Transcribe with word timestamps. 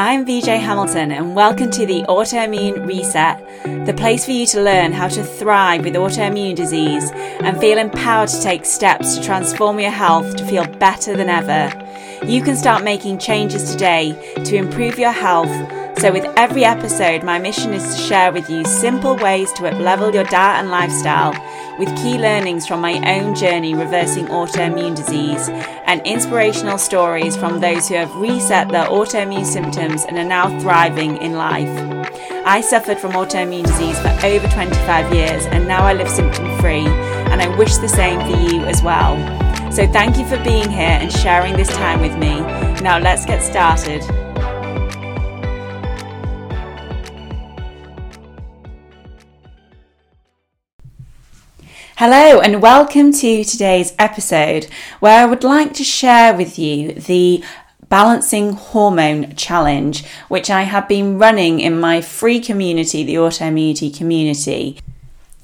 I'm 0.00 0.24
VJ 0.24 0.46
Hamilton, 0.46 1.10
and 1.10 1.34
welcome 1.34 1.72
to 1.72 1.84
the 1.84 2.04
Autoimmune 2.04 2.86
Reset, 2.86 3.84
the 3.84 3.92
place 3.92 4.24
for 4.24 4.30
you 4.30 4.46
to 4.46 4.62
learn 4.62 4.92
how 4.92 5.08
to 5.08 5.24
thrive 5.24 5.82
with 5.82 5.94
autoimmune 5.94 6.54
disease 6.54 7.10
and 7.10 7.58
feel 7.58 7.78
empowered 7.78 8.28
to 8.28 8.40
take 8.40 8.64
steps 8.64 9.16
to 9.16 9.24
transform 9.24 9.80
your 9.80 9.90
health 9.90 10.36
to 10.36 10.46
feel 10.46 10.64
better 10.74 11.16
than 11.16 11.28
ever. 11.28 11.74
You 12.24 12.42
can 12.42 12.54
start 12.54 12.84
making 12.84 13.18
changes 13.18 13.72
today 13.72 14.12
to 14.44 14.54
improve 14.54 15.00
your 15.00 15.10
health. 15.10 15.50
So, 15.98 16.12
with 16.12 16.32
every 16.36 16.64
episode, 16.64 17.24
my 17.24 17.40
mission 17.40 17.74
is 17.74 17.82
to 17.96 18.00
share 18.00 18.32
with 18.32 18.48
you 18.48 18.64
simple 18.64 19.16
ways 19.16 19.52
to 19.54 19.62
uplevel 19.62 20.14
your 20.14 20.22
diet 20.22 20.60
and 20.60 20.70
lifestyle 20.70 21.32
with 21.76 21.88
key 21.96 22.16
learnings 22.16 22.68
from 22.68 22.80
my 22.80 23.02
own 23.18 23.34
journey 23.34 23.74
reversing 23.74 24.26
autoimmune 24.26 24.94
disease 24.94 25.48
and 25.86 26.00
inspirational 26.06 26.78
stories 26.78 27.36
from 27.36 27.58
those 27.58 27.88
who 27.88 27.96
have 27.96 28.14
reset 28.14 28.68
their 28.68 28.86
autoimmune 28.86 29.44
symptoms 29.44 30.04
and 30.04 30.16
are 30.18 30.24
now 30.24 30.56
thriving 30.60 31.16
in 31.16 31.32
life. 31.32 31.68
I 32.46 32.60
suffered 32.60 33.00
from 33.00 33.12
autoimmune 33.12 33.66
disease 33.66 33.98
for 33.98 34.16
over 34.24 34.46
25 34.46 35.12
years 35.12 35.46
and 35.46 35.66
now 35.66 35.82
I 35.82 35.94
live 35.94 36.08
symptom 36.08 36.46
free, 36.60 36.86
and 36.86 37.42
I 37.42 37.48
wish 37.56 37.76
the 37.78 37.88
same 37.88 38.20
for 38.20 38.40
you 38.40 38.62
as 38.66 38.84
well. 38.84 39.16
So, 39.72 39.84
thank 39.88 40.16
you 40.16 40.24
for 40.28 40.42
being 40.44 40.70
here 40.70 40.96
and 41.00 41.12
sharing 41.12 41.56
this 41.56 41.68
time 41.68 42.00
with 42.00 42.16
me. 42.16 42.38
Now, 42.82 43.00
let's 43.00 43.26
get 43.26 43.42
started. 43.42 44.27
Hello, 51.98 52.38
and 52.38 52.62
welcome 52.62 53.10
to 53.10 53.42
today's 53.42 53.92
episode 53.98 54.68
where 55.00 55.20
I 55.20 55.24
would 55.24 55.42
like 55.42 55.74
to 55.74 55.82
share 55.82 56.32
with 56.32 56.56
you 56.56 56.92
the 56.92 57.42
Balancing 57.88 58.52
Hormone 58.52 59.34
Challenge, 59.34 60.06
which 60.28 60.48
I 60.48 60.62
have 60.62 60.86
been 60.86 61.18
running 61.18 61.58
in 61.58 61.80
my 61.80 62.00
free 62.00 62.38
community, 62.38 63.02
the 63.02 63.16
Autoimmunity 63.16 63.92
community. 63.92 64.78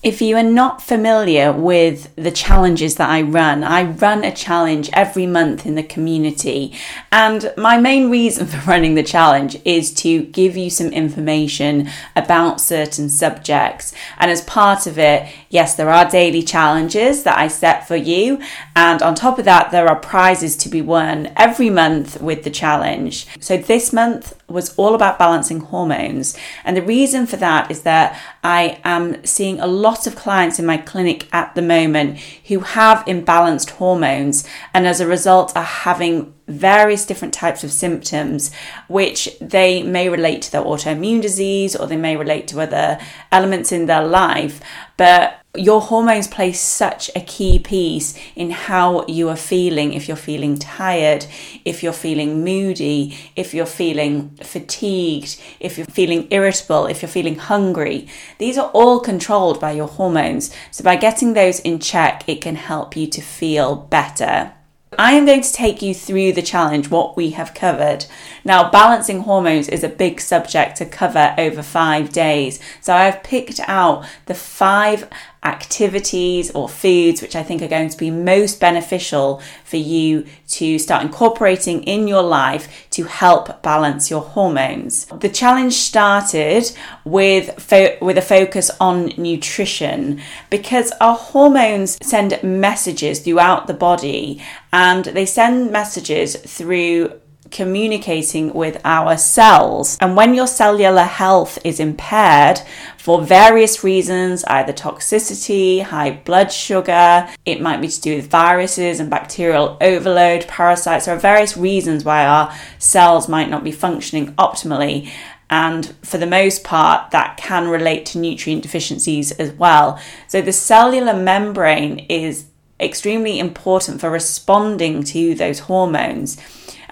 If 0.05 0.21
you 0.21 0.37
are 0.37 0.43
not 0.43 0.83
familiar 0.83 1.51
with 1.51 2.15
the 2.15 2.31
challenges 2.31 2.97
that 2.97 3.09
I 3.09 3.23
run, 3.23 3.65
I 3.65 3.85
run 3.85 4.23
a 4.23 4.35
challenge 4.37 4.91
every 4.93 5.27
month 5.27 5.65
in 5.65 5.77
the 5.77 5.83
community. 5.83 6.75
And 7.11 7.51
my 7.57 7.79
main 7.79 8.11
reason 8.11 8.47
for 8.49 8.71
running 8.71 8.97
the 8.97 9.03
challenge 9.03 9.57
is 9.65 9.95
to 9.95 10.25
give 10.25 10.59
you 10.59 10.69
some 10.69 10.89
information 10.89 11.89
about 12.15 12.61
certain 12.61 13.09
subjects. 13.09 13.95
And 14.19 14.31
as 14.31 14.43
part 14.43 14.87
of 14.87 14.99
it, 14.99 15.27
yes, 15.49 15.75
there 15.75 15.89
are 15.89 16.05
daily 16.11 16.43
challenges 16.43 17.23
that 17.23 17.39
I 17.39 17.49
set 17.49 17.89
for 17.89 17.97
you. 17.97 18.43
And 18.77 19.01
on 19.01 19.15
top 19.15 19.39
of 19.39 19.47
that, 19.47 19.71
there 19.71 19.89
are 19.89 19.97
prizes 19.97 20.55
to 20.59 20.69
be 20.69 20.83
won 20.83 21.33
every 21.35 21.71
month 21.71 22.21
with 22.21 22.45
the 22.45 22.51
challenge. 22.51 23.27
So 23.41 23.57
this 23.57 23.91
month 23.91 24.39
was 24.49 24.75
all 24.77 24.95
about 24.95 25.19
balancing 25.19 25.61
hormones. 25.61 26.37
And 26.63 26.77
the 26.77 26.83
reason 26.83 27.27
for 27.27 27.37
that 27.37 27.71
is 27.71 27.83
that 27.83 28.21
I 28.45 28.79
am 28.85 29.25
seeing 29.25 29.59
a 29.59 29.67
lot 29.67 30.07
of 30.07 30.17
clients 30.17 30.59
in 30.59 30.67
my 30.67 30.77
clinic 30.77 31.27
at 31.33 31.55
the 31.55 31.63
moment 31.63 32.19
who 32.47 32.61
have 32.61 32.99
imbalanced 33.07 33.71
hormones 33.71 34.47
and 34.75 34.87
as 34.87 35.01
a 35.01 35.07
result 35.07 35.57
are 35.57 35.65
having 35.65 36.35
various 36.47 37.07
different 37.07 37.33
types 37.33 37.65
of 37.65 37.73
symptoms 37.73 38.53
which 38.87 39.31
they 39.41 39.83
may 39.83 40.11
relate 40.11 40.43
to 40.43 40.53
their 40.53 40.63
autoimmune 40.63 41.23
disease 41.23 41.75
or 41.75 41.87
they 41.87 41.97
may 41.97 42.17
relate 42.17 42.47
to 42.49 42.61
other 42.61 42.99
elements 43.33 43.73
in 43.73 43.87
their 43.87 44.07
life 44.07 44.61
but 44.99 45.41
your 45.57 45.81
hormones 45.81 46.27
play 46.27 46.53
such 46.53 47.11
a 47.15 47.21
key 47.21 47.59
piece 47.59 48.19
in 48.35 48.51
how 48.51 49.07
you 49.07 49.29
are 49.29 49.37
feeling 49.37 49.93
if 49.93 50.09
you're 50.09 50.17
feeling 50.17 50.59
tired, 50.59 51.27
if 51.65 51.83
you're 51.83 51.93
feeling 51.93 52.43
moody, 52.43 53.17
if 53.37 53.55
you're 53.55 53.67
feeling 53.67 54.31
fatigued, 54.43 55.41
if 55.61 55.79
you're 55.79 55.87
feeling 55.87 56.27
irritable, 56.31 56.87
if 56.87 57.03
you're 57.03 57.09
feeling 57.09 57.37
hungry. 57.37 58.09
These 58.39 58.59
are 58.59 58.71
all 58.71 59.01
controlled 59.01 59.61
by 59.61 59.73
your 59.73 59.89
hormones. 59.89 60.55
So, 60.71 60.83
by 60.83 60.97
getting 60.97 61.35
those 61.35 61.61
in 61.61 61.79
check, 61.79 62.29
it 62.29 62.41
can 62.41 62.57
help 62.57 62.97
you 62.97 63.07
to 63.09 63.21
feel 63.21 63.77
better. 63.77 64.53
I 64.99 65.13
am 65.13 65.27
going 65.27 65.43
to 65.43 65.53
take 65.53 65.83
you 65.83 65.95
through 65.95 66.33
the 66.33 66.43
challenge, 66.43 66.91
what 66.91 67.17
we 67.17 67.31
have 67.31 67.55
covered. 67.55 68.07
Now, 68.45 68.71
balancing 68.71 69.21
hormones 69.21 69.69
is 69.69 69.83
a 69.83 69.89
big 69.89 70.21
subject 70.21 70.77
to 70.77 70.87
cover 70.87 71.35
over 71.37 71.63
five 71.63 72.13
days. 72.13 72.61
So 72.81 72.95
I've 72.95 73.23
picked 73.23 73.61
out 73.67 74.07
the 74.27 74.35
five 74.35 75.09
activities 75.45 76.51
or 76.53 76.69
foods 76.69 77.21
which 77.21 77.37
I 77.37 77.43
think 77.43 77.63
are 77.63 77.69
going 77.69 77.91
to 77.91 77.99
be 77.99 78.11
most 78.11 78.61
beneficial 78.61 79.43
for 79.65 79.77
you 79.77 80.27
to 80.49 80.79
start 80.79 81.03
incorporating 81.03 81.83
in 81.85 82.09
your 82.09 82.23
life 82.23 82.87
to 82.91 83.05
help 83.05 83.63
balance 83.63 84.11
your 84.11 84.23
hormones. 84.23 85.05
The 85.07 85.29
challenge 85.29 85.75
started 85.75 86.71
with 87.05 87.61
fo- 87.61 87.97
with 88.01 88.19
a 88.19 88.23
focus 88.23 88.71
on 88.81 89.13
nutrition 89.17 90.21
because 90.51 90.93
our 91.01 91.17
hormones 91.17 91.99
send 92.03 92.43
messages 92.43 93.21
throughout 93.21 93.67
the 93.67 93.75
body 93.75 94.43
and 94.73 95.05
they 95.05 95.27
send 95.27 95.71
messages 95.71 96.37
through 96.37 97.21
communicating 97.55 98.53
with 98.53 98.79
our 98.85 99.17
cells. 99.17 99.97
And 100.01 100.17
when 100.17 100.35
your 100.35 100.49
cellular 100.49 101.05
health 101.05 101.57
is 101.65 101.79
impaired 101.79 102.61
for 102.99 103.23
various 103.23 103.85
reasons, 103.85 104.45
either 104.45 104.73
toxicity, 104.73 105.83
high 105.83 106.11
blood 106.11 106.53
sugar, 106.53 107.29
it 107.47 107.61
might 107.61 107.81
be 107.81 107.89
to 107.89 108.01
do 108.01 108.17
with 108.17 108.29
viruses 108.29 108.99
and 108.99 109.09
bacterial 109.09 109.79
overload, 109.81 110.49
parasites, 110.49 111.07
there 111.07 111.15
are 111.15 111.19
various 111.19 111.57
reasons 111.57 112.05
why 112.05 112.27
our 112.27 112.53
cells 112.79 113.29
might 113.29 113.49
not 113.49 113.63
be 113.63 113.73
functioning 113.73 114.35
optimally. 114.35 115.09
And 115.49 115.95
for 116.03 116.19
the 116.19 116.27
most 116.27 116.65
part, 116.65 117.13
that 117.13 117.37
can 117.37 117.69
relate 117.69 118.05
to 118.07 118.19
nutrient 118.19 118.63
deficiencies 118.63 119.31
as 119.33 119.53
well. 119.53 120.01
So 120.27 120.43
the 120.43 120.53
cellular 120.53 121.15
membrane 121.15 122.01
is 122.09 122.47
extremely 122.81 123.39
important 123.39 124.01
for 124.01 124.11
responding 124.11 125.05
to 125.05 125.37
those 125.37 125.61
hormones. 125.61 126.37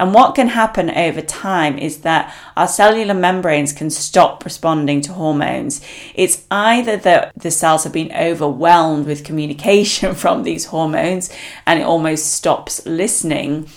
And 0.03 0.13
what 0.13 0.35
can 0.35 0.49
happen 0.49 0.91
over 0.91 1.21
time 1.21 1.79
is 1.79 1.99
that 1.99 2.35
our 2.57 2.67
cellular 2.67 3.15
membranes 3.15 3.73
can 3.73 3.89
stop 3.89 4.45
responding 4.45 5.01
to 5.03 5.13
hormones. 5.13 5.81
It's 6.17 6.45
either 6.51 6.97
that 6.97 7.33
the 7.37 7.53
cells 7.53 7.85
have 7.85 7.93
been 7.93 8.11
overwhelmed 8.11 9.07
with 9.07 9.23
communication 9.23 10.15
from 10.17 10.43
these 10.43 10.65
hormones 10.65 11.33
and 11.69 11.79
it 11.79 11.85
almost 11.85 12.33
stops 12.33 12.85
listening 12.85 13.69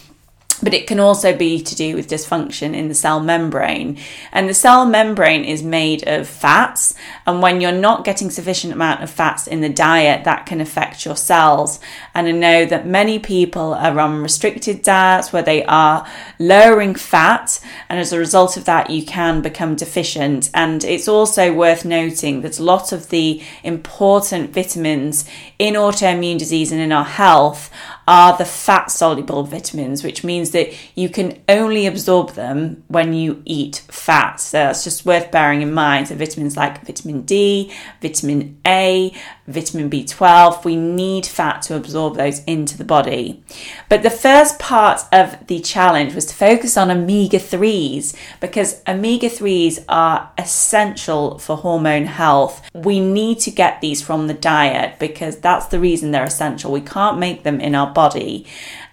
but 0.62 0.74
it 0.74 0.88
can 0.88 1.00
also 1.00 1.36
be 1.36 1.62
to 1.62 1.76
do 1.76 1.96
with 1.96 2.10
dysfunction 2.10 2.74
in 2.74 2.88
the 2.88 2.94
cell 2.94 3.20
membrane. 3.20 3.98
And 4.32 4.50
the 4.50 4.54
cell 4.54 4.86
membrane 4.86 5.44
is 5.44 5.64
made 5.64 6.08
of 6.08 6.28
fats, 6.28 6.94
and 7.26 7.42
when 7.42 7.62
you're 7.62 7.72
not 7.72 8.06
getting 8.06 8.30
sufficient 8.30 8.74
amount 8.74 9.04
of 9.04 9.10
fats 9.10 9.48
in 9.48 9.62
the 9.62 9.70
diet, 9.70 10.24
that 10.26 10.46
can 10.46 10.62
affect 10.62 11.06
your 11.06 11.16
cells. 11.16 11.80
And 12.14 12.28
I 12.28 12.32
know 12.32 12.66
that 12.66 12.88
many 12.88 13.20
people 13.20 13.74
are 13.74 14.00
on 14.00 14.22
restricted 14.22 14.82
diets 14.82 15.32
where 15.32 15.44
they 15.44 15.64
are 15.66 16.08
lowering 16.40 16.96
fat, 16.96 17.60
and 17.90 18.00
as 18.00 18.14
a 18.14 18.20
result 18.20 18.58
of 18.58 18.66
that, 18.66 18.90
you 18.90 19.06
can 19.06 19.42
become 19.42 19.76
deficient. 19.76 20.50
And 20.54 20.84
it's 20.84 21.08
also 21.08 21.54
worth 21.54 21.86
noting 21.86 22.42
that 22.42 22.60
a 22.60 22.64
lot 22.64 22.92
of 22.92 23.10
the 23.10 23.42
important 23.64 24.54
vitamins 24.54 25.26
in 25.60 25.76
autoimmune 25.76 26.38
disease 26.38 26.72
and 26.72 26.82
in 26.82 26.92
our 26.92 27.04
health 27.04 27.72
are 28.08 28.38
the 28.38 28.46
fat 28.46 28.92
soluble 28.92 29.44
vitamins, 29.44 30.04
which 30.04 30.24
means 30.24 30.45
that 30.52 30.74
you 30.96 31.10
can 31.10 31.42
only 31.50 31.86
absorb 31.86 32.32
them 32.32 32.84
when 32.88 33.14
you 33.14 33.42
eat 33.46 33.84
fat. 33.88 34.40
So 34.40 34.58
that's 34.58 34.84
just 34.84 35.06
worth 35.06 35.32
bearing 35.32 35.62
in 35.62 35.74
mind. 35.74 36.08
So, 36.08 36.16
vitamins 36.16 36.58
like 36.58 36.86
vitamin 36.86 37.22
D, 37.22 37.72
vitamin 38.02 38.60
A, 38.66 39.14
vitamin 39.48 39.90
B12, 39.90 40.66
we 40.66 40.76
need 40.76 41.26
fat 41.26 41.62
to 41.64 41.76
absorb 41.76 42.16
those 42.16 42.44
into 42.46 42.78
the 42.78 42.84
body. 42.84 43.44
But 43.90 44.04
the 44.04 44.10
first 44.10 44.60
part 44.60 45.02
of 45.12 45.48
the 45.48 45.60
challenge 45.60 46.16
was 46.16 46.26
to 46.28 46.36
focus 46.36 46.78
on 46.78 46.90
omega 46.90 47.38
3s 47.38 48.16
because 48.40 48.82
omega 48.88 49.30
3s 49.30 49.86
are 49.88 50.32
essential 50.38 51.38
for 51.38 51.58
hormone 51.58 52.06
health. 52.06 52.62
We 52.74 53.00
need 53.00 53.40
to 53.42 53.52
get 53.52 53.82
these 53.82 54.02
from 54.02 54.28
the 54.28 54.34
diet 54.34 55.00
because 55.00 55.38
that's 55.38 55.68
the 55.68 55.80
reason 55.80 56.12
they're 56.12 56.24
essential. 56.24 56.72
We 56.72 56.82
can't 56.82 57.20
make 57.20 57.44
them 57.44 57.60
in 57.60 57.76
our 57.76 57.92
body. 57.92 58.48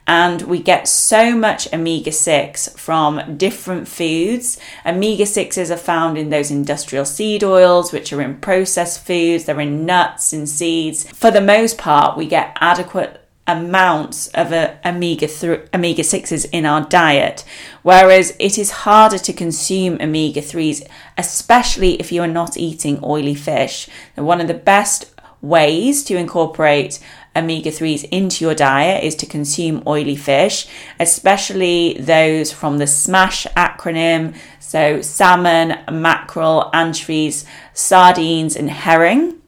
And 0.06 0.43
we 0.43 0.60
get 0.60 0.88
so 0.88 1.37
much 1.37 1.72
omega 1.72 2.12
6 2.12 2.70
from 2.76 3.37
different 3.37 3.87
foods. 3.87 4.58
Omega 4.84 5.25
6s 5.25 5.70
are 5.70 5.76
found 5.76 6.19
in 6.19 6.31
those 6.31 6.50
industrial 6.50 7.04
seed 7.04 7.44
oils, 7.44 7.93
which 7.93 8.12
are 8.12 8.20
in 8.20 8.38
processed 8.38 9.06
foods, 9.06 9.44
they're 9.44 9.60
in 9.60 9.87
nuts 9.87 10.32
and 10.32 10.49
seeds. 10.49 11.08
For 11.10 11.31
the 11.31 11.40
most 11.40 11.78
part, 11.78 12.16
we 12.16 12.26
get 12.26 12.56
adequate 12.60 13.22
amounts 13.46 14.28
of 14.28 14.52
uh, 14.52 14.75
omega 14.84 15.26
omega 15.75 16.02
6s 16.02 16.48
in 16.52 16.64
our 16.64 16.82
diet 16.82 17.44
whereas 17.82 18.37
it 18.38 18.56
is 18.56 18.70
harder 18.70 19.19
to 19.19 19.32
consume 19.32 20.00
omega 20.00 20.40
3s 20.40 20.87
especially 21.19 21.94
if 21.94 22.12
you 22.12 22.22
are 22.22 22.28
not 22.28 22.56
eating 22.56 23.00
oily 23.02 23.34
fish 23.34 23.88
one 24.14 24.40
of 24.40 24.46
the 24.46 24.55
best 24.55 25.12
ways 25.40 26.05
to 26.05 26.16
incorporate 26.16 27.00
omega 27.37 27.70
3s 27.70 28.08
into 28.11 28.44
your 28.44 28.55
diet 28.55 29.05
is 29.05 29.14
to 29.17 29.26
consume 29.26 29.82
oily 29.87 30.17
fish, 30.17 30.67
especially 30.99 31.96
those 31.99 32.52
from 32.52 32.79
the 32.79 32.87
SMASH 32.87 33.46
acronym. 33.56 34.34
So, 34.61 35.02
salmon, 35.02 35.79
mackerel, 35.90 36.70
anchovies, 36.73 37.44
sardines, 37.75 38.56
and 38.56 38.70
herring. 38.70 39.41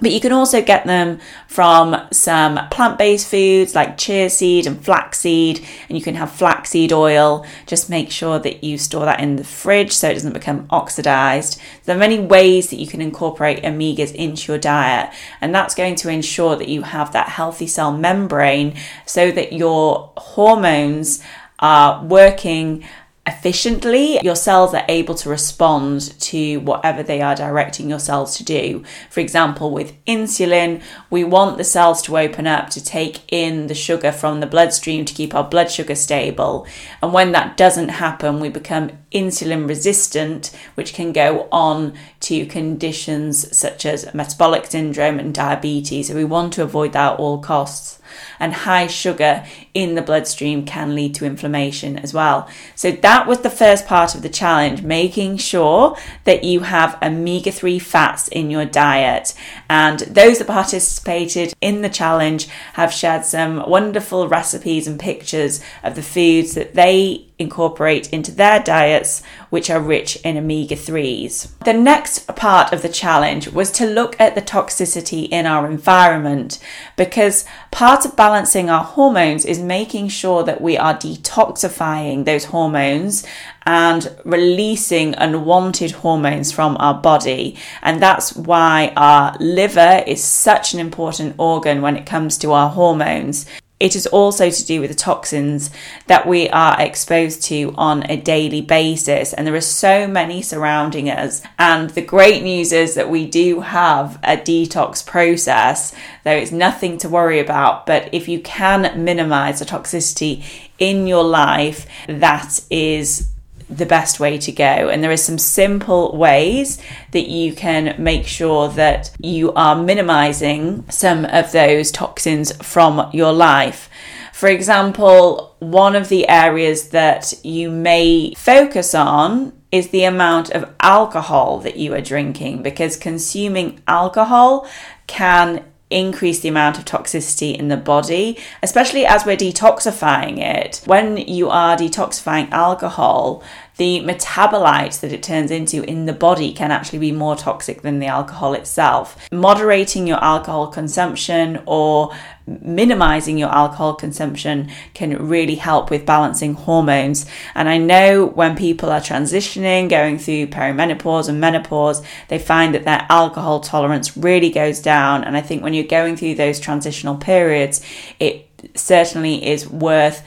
But 0.00 0.10
you 0.10 0.20
can 0.20 0.32
also 0.32 0.60
get 0.60 0.86
them 0.86 1.20
from 1.46 1.96
some 2.10 2.58
plant 2.70 2.98
based 2.98 3.28
foods 3.28 3.76
like 3.76 3.96
chia 3.96 4.28
seed 4.28 4.66
and 4.66 4.84
flaxseed, 4.84 5.64
and 5.88 5.96
you 5.96 6.02
can 6.02 6.16
have 6.16 6.32
flaxseed 6.32 6.92
oil. 6.92 7.46
Just 7.66 7.88
make 7.88 8.10
sure 8.10 8.40
that 8.40 8.64
you 8.64 8.76
store 8.76 9.04
that 9.04 9.20
in 9.20 9.36
the 9.36 9.44
fridge 9.44 9.92
so 9.92 10.10
it 10.10 10.14
doesn't 10.14 10.32
become 10.32 10.66
oxidized. 10.70 11.60
There 11.84 11.94
are 11.94 11.98
many 11.98 12.18
ways 12.18 12.70
that 12.70 12.80
you 12.80 12.88
can 12.88 13.00
incorporate 13.00 13.62
omegas 13.62 14.12
into 14.12 14.52
your 14.52 14.58
diet, 14.58 15.14
and 15.40 15.54
that's 15.54 15.76
going 15.76 15.94
to 15.96 16.08
ensure 16.08 16.56
that 16.56 16.68
you 16.68 16.82
have 16.82 17.12
that 17.12 17.28
healthy 17.28 17.68
cell 17.68 17.92
membrane 17.92 18.76
so 19.06 19.30
that 19.30 19.52
your 19.52 20.12
hormones 20.16 21.22
are 21.60 22.04
working 22.04 22.84
efficiently, 23.26 24.20
your 24.22 24.36
cells 24.36 24.74
are 24.74 24.84
able 24.88 25.14
to 25.14 25.28
respond 25.28 26.18
to 26.20 26.58
whatever 26.58 27.02
they 27.02 27.22
are 27.22 27.34
directing 27.34 27.88
your 27.88 27.98
cells 27.98 28.36
to 28.36 28.44
do. 28.44 28.82
For 29.08 29.20
example, 29.20 29.70
with 29.70 29.94
insulin, 30.04 30.82
we 31.10 31.24
want 31.24 31.56
the 31.56 31.64
cells 31.64 32.02
to 32.02 32.18
open 32.18 32.46
up 32.46 32.68
to 32.70 32.84
take 32.84 33.20
in 33.32 33.68
the 33.68 33.74
sugar 33.74 34.12
from 34.12 34.40
the 34.40 34.46
bloodstream 34.46 35.04
to 35.06 35.14
keep 35.14 35.34
our 35.34 35.44
blood 35.44 35.70
sugar 35.70 35.94
stable. 35.94 36.66
And 37.02 37.12
when 37.12 37.32
that 37.32 37.56
doesn't 37.56 37.88
happen, 37.90 38.40
we 38.40 38.50
become 38.50 38.90
insulin 39.14 39.68
resistant, 39.68 40.50
which 40.74 40.92
can 40.92 41.12
go 41.12 41.48
on 41.52 41.94
to 42.20 42.44
conditions 42.46 43.56
such 43.56 43.86
as 43.86 44.12
metabolic 44.12 44.66
syndrome 44.66 45.18
and 45.18 45.34
diabetes. 45.34 46.08
So 46.08 46.14
we 46.14 46.24
want 46.24 46.52
to 46.54 46.62
avoid 46.62 46.92
that 46.92 47.14
at 47.14 47.18
all 47.18 47.38
costs 47.38 48.00
and 48.38 48.52
high 48.52 48.86
sugar 48.86 49.44
in 49.72 49.94
the 49.94 50.02
bloodstream 50.02 50.64
can 50.64 50.94
lead 50.94 51.14
to 51.16 51.24
inflammation 51.24 51.98
as 51.98 52.14
well. 52.14 52.48
So 52.74 52.90
that 52.92 53.26
was 53.26 53.40
the 53.40 53.50
first 53.50 53.86
part 53.86 54.14
of 54.14 54.22
the 54.22 54.28
challenge, 54.28 54.82
making 54.82 55.38
sure 55.38 55.96
that 56.24 56.44
you 56.44 56.60
have 56.60 56.98
omega 57.02 57.50
3 57.50 57.78
fats 57.78 58.28
in 58.28 58.50
your 58.50 58.64
diet. 58.64 59.34
And 59.68 60.00
those 60.00 60.38
that 60.38 60.46
participated 60.46 61.54
in 61.60 61.82
the 61.82 61.88
challenge 61.88 62.46
have 62.74 62.92
shared 62.92 63.24
some 63.24 63.68
wonderful 63.68 64.28
recipes 64.28 64.86
and 64.86 64.98
pictures 64.98 65.60
of 65.82 65.94
the 65.94 66.02
foods 66.02 66.54
that 66.54 66.74
they 66.74 67.23
incorporate 67.38 68.12
into 68.12 68.30
their 68.30 68.60
diets, 68.60 69.22
which 69.50 69.68
are 69.68 69.80
rich 69.80 70.16
in 70.24 70.36
omega 70.36 70.76
3s. 70.76 71.58
The 71.64 71.72
next 71.72 72.26
part 72.36 72.72
of 72.72 72.82
the 72.82 72.88
challenge 72.88 73.48
was 73.48 73.72
to 73.72 73.86
look 73.86 74.18
at 74.20 74.34
the 74.34 74.42
toxicity 74.42 75.28
in 75.28 75.44
our 75.44 75.68
environment 75.68 76.60
because 76.96 77.44
part 77.70 78.04
of 78.04 78.16
balancing 78.16 78.70
our 78.70 78.84
hormones 78.84 79.44
is 79.44 79.58
making 79.58 80.08
sure 80.08 80.44
that 80.44 80.60
we 80.60 80.78
are 80.78 80.94
detoxifying 80.94 82.24
those 82.24 82.46
hormones 82.46 83.26
and 83.66 84.14
releasing 84.24 85.14
unwanted 85.14 85.90
hormones 85.90 86.52
from 86.52 86.76
our 86.78 86.94
body. 86.94 87.56
And 87.82 88.00
that's 88.00 88.36
why 88.36 88.92
our 88.96 89.36
liver 89.40 90.04
is 90.06 90.22
such 90.22 90.74
an 90.74 90.80
important 90.80 91.34
organ 91.38 91.82
when 91.82 91.96
it 91.96 92.06
comes 92.06 92.38
to 92.38 92.52
our 92.52 92.70
hormones. 92.70 93.46
It 93.80 93.96
is 93.96 94.06
also 94.06 94.50
to 94.50 94.66
do 94.66 94.80
with 94.80 94.90
the 94.90 94.96
toxins 94.96 95.68
that 96.06 96.28
we 96.28 96.48
are 96.48 96.80
exposed 96.80 97.42
to 97.44 97.74
on 97.76 98.08
a 98.08 98.16
daily 98.16 98.60
basis, 98.60 99.32
and 99.32 99.46
there 99.46 99.54
are 99.54 99.60
so 99.60 100.06
many 100.06 100.42
surrounding 100.42 101.10
us. 101.10 101.42
And 101.58 101.90
the 101.90 102.00
great 102.00 102.44
news 102.44 102.72
is 102.72 102.94
that 102.94 103.10
we 103.10 103.26
do 103.26 103.60
have 103.60 104.16
a 104.22 104.36
detox 104.36 105.04
process, 105.04 105.92
though 106.22 106.30
it's 106.30 106.52
nothing 106.52 106.98
to 106.98 107.08
worry 107.08 107.40
about. 107.40 107.84
But 107.84 108.14
if 108.14 108.28
you 108.28 108.40
can 108.40 109.04
minimize 109.04 109.58
the 109.58 109.64
toxicity 109.64 110.44
in 110.78 111.06
your 111.08 111.24
life, 111.24 111.86
that 112.06 112.60
is 112.70 113.33
the 113.76 113.86
best 113.86 114.20
way 114.20 114.38
to 114.38 114.52
go. 114.52 114.88
And 114.88 115.02
there 115.02 115.10
are 115.10 115.16
some 115.16 115.38
simple 115.38 116.16
ways 116.16 116.80
that 117.12 117.28
you 117.28 117.52
can 117.52 117.94
make 117.98 118.26
sure 118.26 118.68
that 118.70 119.10
you 119.18 119.52
are 119.54 119.76
minimizing 119.76 120.84
some 120.90 121.24
of 121.24 121.52
those 121.52 121.90
toxins 121.90 122.52
from 122.62 123.10
your 123.12 123.32
life. 123.32 123.88
For 124.32 124.48
example, 124.48 125.54
one 125.60 125.96
of 125.96 126.08
the 126.08 126.28
areas 126.28 126.88
that 126.90 127.32
you 127.44 127.70
may 127.70 128.34
focus 128.36 128.94
on 128.94 129.52
is 129.70 129.88
the 129.88 130.04
amount 130.04 130.50
of 130.50 130.72
alcohol 130.80 131.58
that 131.60 131.76
you 131.76 131.94
are 131.94 132.00
drinking 132.00 132.62
because 132.62 132.96
consuming 132.96 133.80
alcohol 133.88 134.68
can 135.06 135.64
increase 135.90 136.40
the 136.40 136.48
amount 136.48 136.78
of 136.78 136.84
toxicity 136.84 137.56
in 137.56 137.68
the 137.68 137.76
body, 137.76 138.38
especially 138.62 139.06
as 139.06 139.24
we're 139.24 139.36
detoxifying 139.36 140.38
it. 140.38 140.82
When 140.86 141.16
you 141.16 141.48
are 141.50 141.76
detoxifying 141.76 142.50
alcohol, 142.50 143.42
the 143.76 144.00
metabolites 144.00 145.00
that 145.00 145.12
it 145.12 145.22
turns 145.22 145.50
into 145.50 145.82
in 145.84 146.06
the 146.06 146.12
body 146.12 146.52
can 146.52 146.70
actually 146.70 147.00
be 147.00 147.12
more 147.12 147.34
toxic 147.34 147.82
than 147.82 147.98
the 147.98 148.06
alcohol 148.06 148.54
itself. 148.54 149.16
Moderating 149.32 150.06
your 150.06 150.22
alcohol 150.22 150.68
consumption 150.68 151.60
or 151.66 152.14
minimizing 152.46 153.38
your 153.38 153.48
alcohol 153.48 153.94
consumption 153.94 154.70
can 154.92 155.26
really 155.26 155.56
help 155.56 155.90
with 155.90 156.06
balancing 156.06 156.54
hormones. 156.54 157.26
And 157.54 157.68
I 157.68 157.78
know 157.78 158.26
when 158.26 158.54
people 158.54 158.90
are 158.90 159.00
transitioning, 159.00 159.88
going 159.88 160.18
through 160.18 160.48
perimenopause 160.48 161.28
and 161.28 161.40
menopause, 161.40 162.02
they 162.28 162.38
find 162.38 162.74
that 162.74 162.84
their 162.84 163.06
alcohol 163.08 163.60
tolerance 163.60 164.16
really 164.16 164.50
goes 164.50 164.80
down. 164.80 165.24
And 165.24 165.36
I 165.36 165.40
think 165.40 165.62
when 165.62 165.74
you're 165.74 165.84
going 165.84 166.16
through 166.16 166.34
those 166.34 166.60
transitional 166.60 167.16
periods, 167.16 167.84
it 168.20 168.48
certainly 168.74 169.46
is 169.46 169.68
worth 169.68 170.22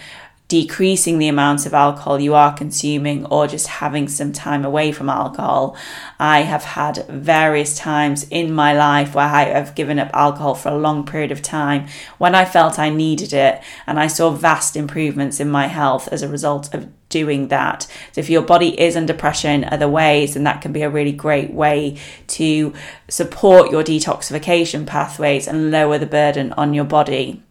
decreasing 0.48 1.20
the 1.20 1.28
amounts 1.28 1.66
of 1.66 1.74
alcohol 1.74 2.20
you 2.20 2.34
are 2.34 2.56
consuming 2.56 3.26
or 3.26 3.48
just 3.48 3.68
having 3.68 4.08
some 4.08 4.32
time 4.32 4.64
away 4.64 4.92
from 4.94 5.10
alcohol. 5.10 5.76
I 6.20 6.42
have 6.42 6.64
had 6.64 7.06
various 7.10 7.78
times 7.78 8.26
in 8.30 8.54
my 8.54 8.74
life 8.74 9.14
where 9.14 9.26
I 9.26 9.46
have 9.46 9.76
given 9.76 10.00
up 10.00 10.10
alcohol 10.14 10.56
for 10.56 10.70
a 10.70 10.78
long 10.78 11.06
period 11.06 11.32
of 11.32 11.42
time 11.42 11.88
when 12.18 12.34
I 12.34 12.46
felt 12.46 12.80
I 12.80 12.90
needed 12.90 13.34
it 13.34 13.62
and 13.86 14.00
I 14.00 14.08
saw 14.08 14.30
vast 14.30 14.78
improvements 14.78 15.42
in 15.42 15.50
my 15.50 15.68
health 15.68 16.08
as 16.14 16.22
a 16.22 16.30
result 16.30 16.74
of 16.74 16.88
doing 17.10 17.50
that. 17.50 17.88
So 18.14 18.20
if 18.20 18.30
your 18.30 18.42
body 18.42 18.80
is 18.80 18.96
under 18.96 19.14
pressure 19.14 19.50
in 19.50 19.66
other 19.66 19.88
ways, 19.88 20.34
then 20.34 20.44
that 20.44 20.62
can 20.62 20.72
be 20.72 20.82
a 20.82 20.90
really 20.90 21.12
great 21.12 21.52
way 21.52 21.98
to 22.28 22.74
support 23.10 23.72
your 23.72 23.84
detoxification 23.84 24.86
pathways 24.86 25.48
and 25.48 25.72
lower 25.72 25.98
the 25.98 26.06
burden 26.06 26.54
on 26.54 26.74
your 26.74 26.86
body. 26.86 27.44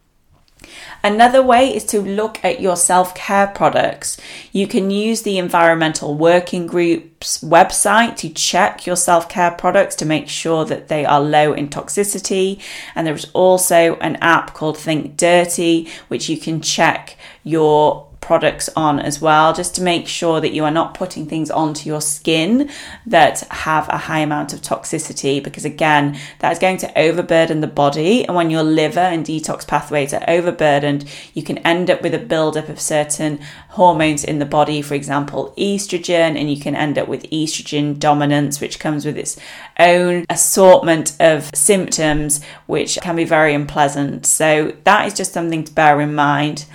Another 1.03 1.43
way 1.43 1.75
is 1.75 1.85
to 1.87 2.01
look 2.01 2.43
at 2.45 2.61
your 2.61 2.77
self 2.77 3.15
care 3.15 3.47
products. 3.47 4.17
You 4.53 4.67
can 4.67 4.91
use 4.91 5.23
the 5.23 5.39
Environmental 5.39 6.15
Working 6.15 6.67
Group's 6.67 7.43
website 7.43 8.17
to 8.17 8.29
check 8.29 8.87
your 8.87 8.97
self 8.97 9.29
care 9.29 9.51
products 9.51 9.95
to 9.97 10.07
make 10.07 10.29
sure 10.29 10.65
that 10.65 10.89
they 10.89 11.05
are 11.05 11.21
low 11.21 11.53
in 11.53 11.69
toxicity. 11.69 12.61
And 12.95 13.07
there's 13.07 13.31
also 13.33 13.97
an 13.97 14.17
app 14.17 14.55
called 14.55 14.79
Think 14.79 15.17
Dirty, 15.17 15.89
which 16.09 16.29
you 16.29 16.39
can 16.39 16.61
check 16.61 17.17
your 17.45 18.07
products 18.27 18.69
on 18.75 18.99
as 18.99 19.21
well, 19.21 19.53
just 19.53 19.77
to 19.77 19.81
make 19.81 20.09
sure 20.09 20.41
that 20.41 20.53
you 20.53 20.65
are 20.65 20.71
not 20.73 20.95
putting 20.95 21.27
things 21.27 21.49
onto 21.49 21.89
your 21.89 22.01
skin 22.01 22.69
that 23.07 23.39
have 23.53 23.89
a 23.89 23.97
high 23.97 24.19
amount 24.19 24.53
of 24.53 24.61
toxicity, 24.61 25.43
because 25.43 25.65
again, 25.65 26.19
that 26.41 26.51
is 26.51 26.59
going 26.59 26.77
to 26.77 26.99
overburden 26.99 27.61
the 27.61 27.69
body. 27.69 28.27
And 28.27 28.35
when 28.35 28.51
your 28.51 28.65
liver 28.65 28.99
and 28.99 29.25
detox 29.25 29.65
pathways 29.65 30.13
are 30.13 30.25
overburdened, 30.27 31.09
you 31.35 31.45
can 31.45 31.59
end 31.59 31.89
up 31.89 32.03
with 32.03 32.15
a 32.15 32.19
buildup 32.19 32.69
of 32.69 32.81
certain 32.81 33.39
hormones 33.69 34.25
in 34.25 34.41
the 34.41 34.45
body, 34.45 34.83
for 34.83 34.95
example, 34.95 35.55
estrogen, 35.57 36.37
and 36.37 36.51
you 36.51 36.61
can 36.61 36.75
end 36.75 36.99
up 36.99 37.07
with 37.07 37.31
estrogen 37.31 37.97
dominance, 37.97 38.61
which 38.61 38.81
comes 38.81 39.07
with 39.07 39.17
its 39.17 39.39
own 39.79 40.27
assortment 40.29 41.17
of 41.21 41.55
symptoms, 41.55 42.43
which 42.67 42.99
can 43.01 43.15
be 43.15 43.25
very 43.25 43.55
unpleasant. 43.55 44.27
So, 44.27 44.75
that 44.83 45.07
is 45.07 45.15
just 45.15 45.33
something 45.33 45.63
to 45.63 45.73
bear 45.73 46.01
in 46.01 46.13
mind. 46.13 46.67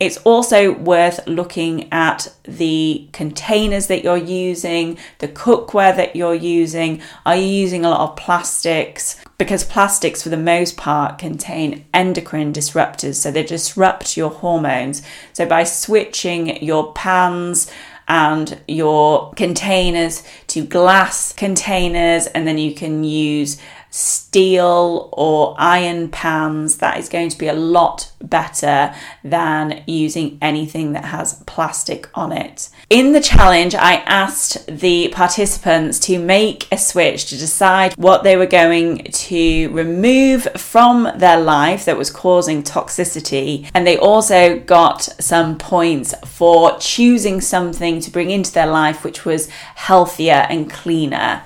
It's 0.00 0.18
also 0.18 0.72
worth 0.74 1.26
looking 1.26 1.92
at 1.92 2.32
the 2.44 3.08
containers 3.12 3.88
that 3.88 4.04
you're 4.04 4.16
using, 4.16 4.96
the 5.18 5.26
cookware 5.26 5.96
that 5.96 6.14
you're 6.14 6.34
using. 6.34 7.02
Are 7.26 7.34
you 7.34 7.46
using 7.46 7.84
a 7.84 7.90
lot 7.90 8.08
of 8.08 8.16
plastics? 8.16 9.20
Because 9.38 9.64
plastics, 9.64 10.22
for 10.22 10.28
the 10.28 10.36
most 10.36 10.76
part, 10.76 11.18
contain 11.18 11.84
endocrine 11.92 12.52
disruptors, 12.52 13.16
so 13.16 13.30
they 13.30 13.42
disrupt 13.42 14.16
your 14.16 14.30
hormones. 14.30 15.02
So, 15.32 15.46
by 15.46 15.64
switching 15.64 16.62
your 16.62 16.92
pans, 16.92 17.70
and 18.08 18.58
your 18.66 19.30
containers 19.32 20.22
to 20.46 20.64
glass 20.64 21.34
containers, 21.34 22.26
and 22.28 22.46
then 22.46 22.56
you 22.56 22.74
can 22.74 23.04
use 23.04 23.60
steel 23.98 25.08
or 25.12 25.56
iron 25.58 26.08
pans, 26.08 26.76
that 26.78 26.98
is 26.98 27.08
going 27.08 27.28
to 27.28 27.36
be 27.36 27.48
a 27.48 27.52
lot 27.52 28.12
better 28.20 28.94
than 29.24 29.82
using 29.88 30.38
anything 30.40 30.92
that 30.92 31.06
has 31.06 31.42
plastic 31.46 32.08
on 32.14 32.30
it. 32.30 32.68
In 32.90 33.12
the 33.12 33.20
challenge, 33.20 33.74
I 33.74 33.96
asked 34.06 34.64
the 34.68 35.08
participants 35.08 35.98
to 36.00 36.20
make 36.20 36.68
a 36.70 36.78
switch 36.78 37.26
to 37.30 37.36
decide 37.36 37.94
what 37.94 38.22
they 38.22 38.36
were 38.36 38.46
going 38.46 39.02
to 39.02 39.68
remove 39.70 40.44
from 40.56 41.10
their 41.16 41.40
life 41.40 41.84
that 41.86 41.98
was 41.98 42.10
causing 42.10 42.62
toxicity, 42.62 43.68
and 43.74 43.84
they 43.84 43.98
also 43.98 44.60
got 44.60 45.02
some 45.02 45.58
points 45.58 46.14
for 46.24 46.78
choosing 46.78 47.40
something 47.40 47.98
to 48.00 48.12
bring 48.12 48.30
into 48.30 48.52
their 48.52 48.68
life 48.68 49.02
which 49.02 49.24
was 49.24 49.48
healthier 49.74 50.46
and 50.48 50.70
cleaner. 50.70 51.42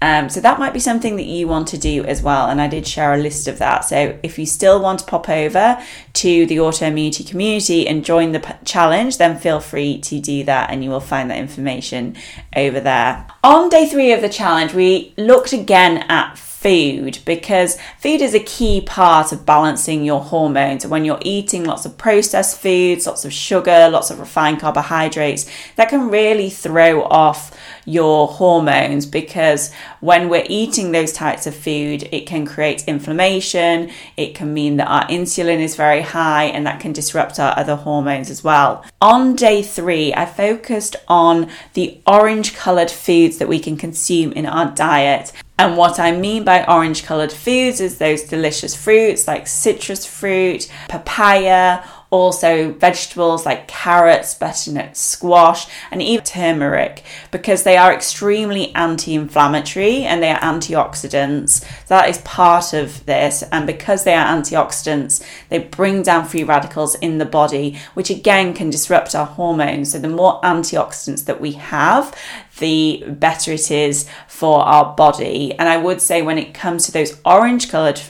Um, 0.00 0.28
so 0.28 0.40
that 0.40 0.58
might 0.58 0.72
be 0.72 0.80
something 0.80 1.16
that 1.16 1.26
you 1.26 1.48
want 1.48 1.68
to 1.68 1.78
do 1.78 2.04
as 2.04 2.22
well. 2.22 2.48
And 2.48 2.60
I 2.60 2.68
did 2.68 2.86
share 2.86 3.14
a 3.14 3.18
list 3.18 3.48
of 3.48 3.58
that. 3.58 3.84
So 3.84 4.18
if 4.22 4.38
you 4.38 4.46
still 4.46 4.80
want 4.80 5.00
to 5.00 5.06
pop 5.06 5.28
over 5.28 5.82
to 6.14 6.46
the 6.46 6.56
autoimmunity 6.58 7.28
community 7.28 7.86
and 7.88 8.04
join 8.04 8.32
the 8.32 8.40
p- 8.40 8.52
challenge, 8.64 9.18
then 9.18 9.38
feel 9.38 9.60
free 9.60 10.00
to 10.02 10.20
do 10.20 10.44
that 10.44 10.70
and 10.70 10.84
you 10.84 10.90
will 10.90 11.00
find 11.00 11.30
that 11.30 11.38
information 11.38 12.16
over 12.54 12.78
there. 12.80 13.26
On 13.42 13.68
day 13.68 13.86
three 13.86 14.12
of 14.12 14.20
the 14.20 14.28
challenge, 14.28 14.72
we 14.72 15.14
looked 15.16 15.52
again 15.52 15.98
at 16.08 16.38
food 16.60 17.20
because 17.24 17.78
food 18.00 18.20
is 18.20 18.34
a 18.34 18.40
key 18.40 18.80
part 18.80 19.30
of 19.30 19.46
balancing 19.46 20.04
your 20.04 20.20
hormones. 20.20 20.84
When 20.84 21.04
you're 21.04 21.20
eating 21.22 21.64
lots 21.64 21.86
of 21.86 21.96
processed 21.96 22.60
foods, 22.60 23.06
lots 23.06 23.24
of 23.24 23.32
sugar, 23.32 23.88
lots 23.88 24.10
of 24.10 24.18
refined 24.18 24.58
carbohydrates, 24.58 25.48
that 25.76 25.88
can 25.88 26.10
really 26.10 26.50
throw 26.50 27.04
off 27.04 27.56
your 27.84 28.26
hormones 28.26 29.06
because 29.06 29.72
when 30.00 30.28
we're 30.28 30.46
eating 30.48 30.90
those 30.90 31.12
types 31.12 31.46
of 31.46 31.54
food, 31.54 32.08
it 32.10 32.26
can 32.26 32.44
create 32.44 32.82
inflammation. 32.88 33.90
It 34.16 34.34
can 34.34 34.52
mean 34.52 34.78
that 34.78 34.88
our 34.88 35.06
insulin 35.06 35.60
is 35.60 35.76
very 35.76 36.02
high 36.02 36.44
and 36.44 36.66
that 36.66 36.80
can 36.80 36.92
disrupt 36.92 37.38
our 37.38 37.56
other 37.56 37.76
hormones 37.76 38.30
as 38.30 38.42
well. 38.42 38.84
On 39.00 39.36
day 39.36 39.62
three, 39.62 40.12
I 40.12 40.26
focused 40.26 40.96
on 41.06 41.48
the 41.74 42.00
orange 42.04 42.56
colored 42.56 42.90
foods 42.90 43.38
that 43.38 43.48
we 43.48 43.60
can 43.60 43.76
consume 43.76 44.32
in 44.32 44.44
our 44.44 44.72
diet. 44.72 45.32
And 45.58 45.76
what 45.76 45.98
I 45.98 46.12
mean 46.12 46.44
by 46.44 46.64
orange 46.66 47.02
colored 47.02 47.32
foods 47.32 47.80
is 47.80 47.98
those 47.98 48.22
delicious 48.22 48.76
fruits 48.76 49.26
like 49.26 49.48
citrus 49.48 50.06
fruit, 50.06 50.70
papaya, 50.88 51.82
also 52.10 52.72
vegetables 52.72 53.44
like 53.44 53.68
carrots, 53.68 54.34
butternut 54.34 54.96
squash, 54.96 55.66
and 55.90 56.00
even 56.02 56.24
turmeric 56.24 57.02
because 57.30 57.62
they 57.62 57.76
are 57.76 57.92
extremely 57.92 58.74
anti 58.74 59.14
inflammatory 59.14 60.04
and 60.04 60.22
they 60.22 60.30
are 60.30 60.40
antioxidants. 60.40 61.60
So 61.60 61.88
that 61.88 62.08
is 62.08 62.18
part 62.18 62.72
of 62.72 63.04
this. 63.06 63.42
And 63.52 63.66
because 63.66 64.04
they 64.04 64.14
are 64.14 64.26
antioxidants, 64.26 65.24
they 65.50 65.58
bring 65.58 66.02
down 66.02 66.26
free 66.26 66.44
radicals 66.44 66.94
in 66.96 67.18
the 67.18 67.26
body, 67.26 67.78
which 67.94 68.10
again 68.10 68.54
can 68.54 68.70
disrupt 68.70 69.14
our 69.14 69.26
hormones. 69.26 69.92
So 69.92 69.98
the 69.98 70.08
more 70.08 70.40
antioxidants 70.42 71.24
that 71.26 71.40
we 71.40 71.52
have, 71.52 72.16
the 72.58 73.04
better 73.06 73.52
it 73.52 73.70
is 73.70 74.08
for 74.26 74.60
our 74.60 74.94
body. 74.94 75.52
And 75.58 75.68
I 75.68 75.76
would 75.76 76.00
say 76.00 76.22
when 76.22 76.38
it 76.38 76.54
comes 76.54 76.86
to 76.86 76.92
those 76.92 77.20
orange 77.24 77.70
colored 77.70 78.00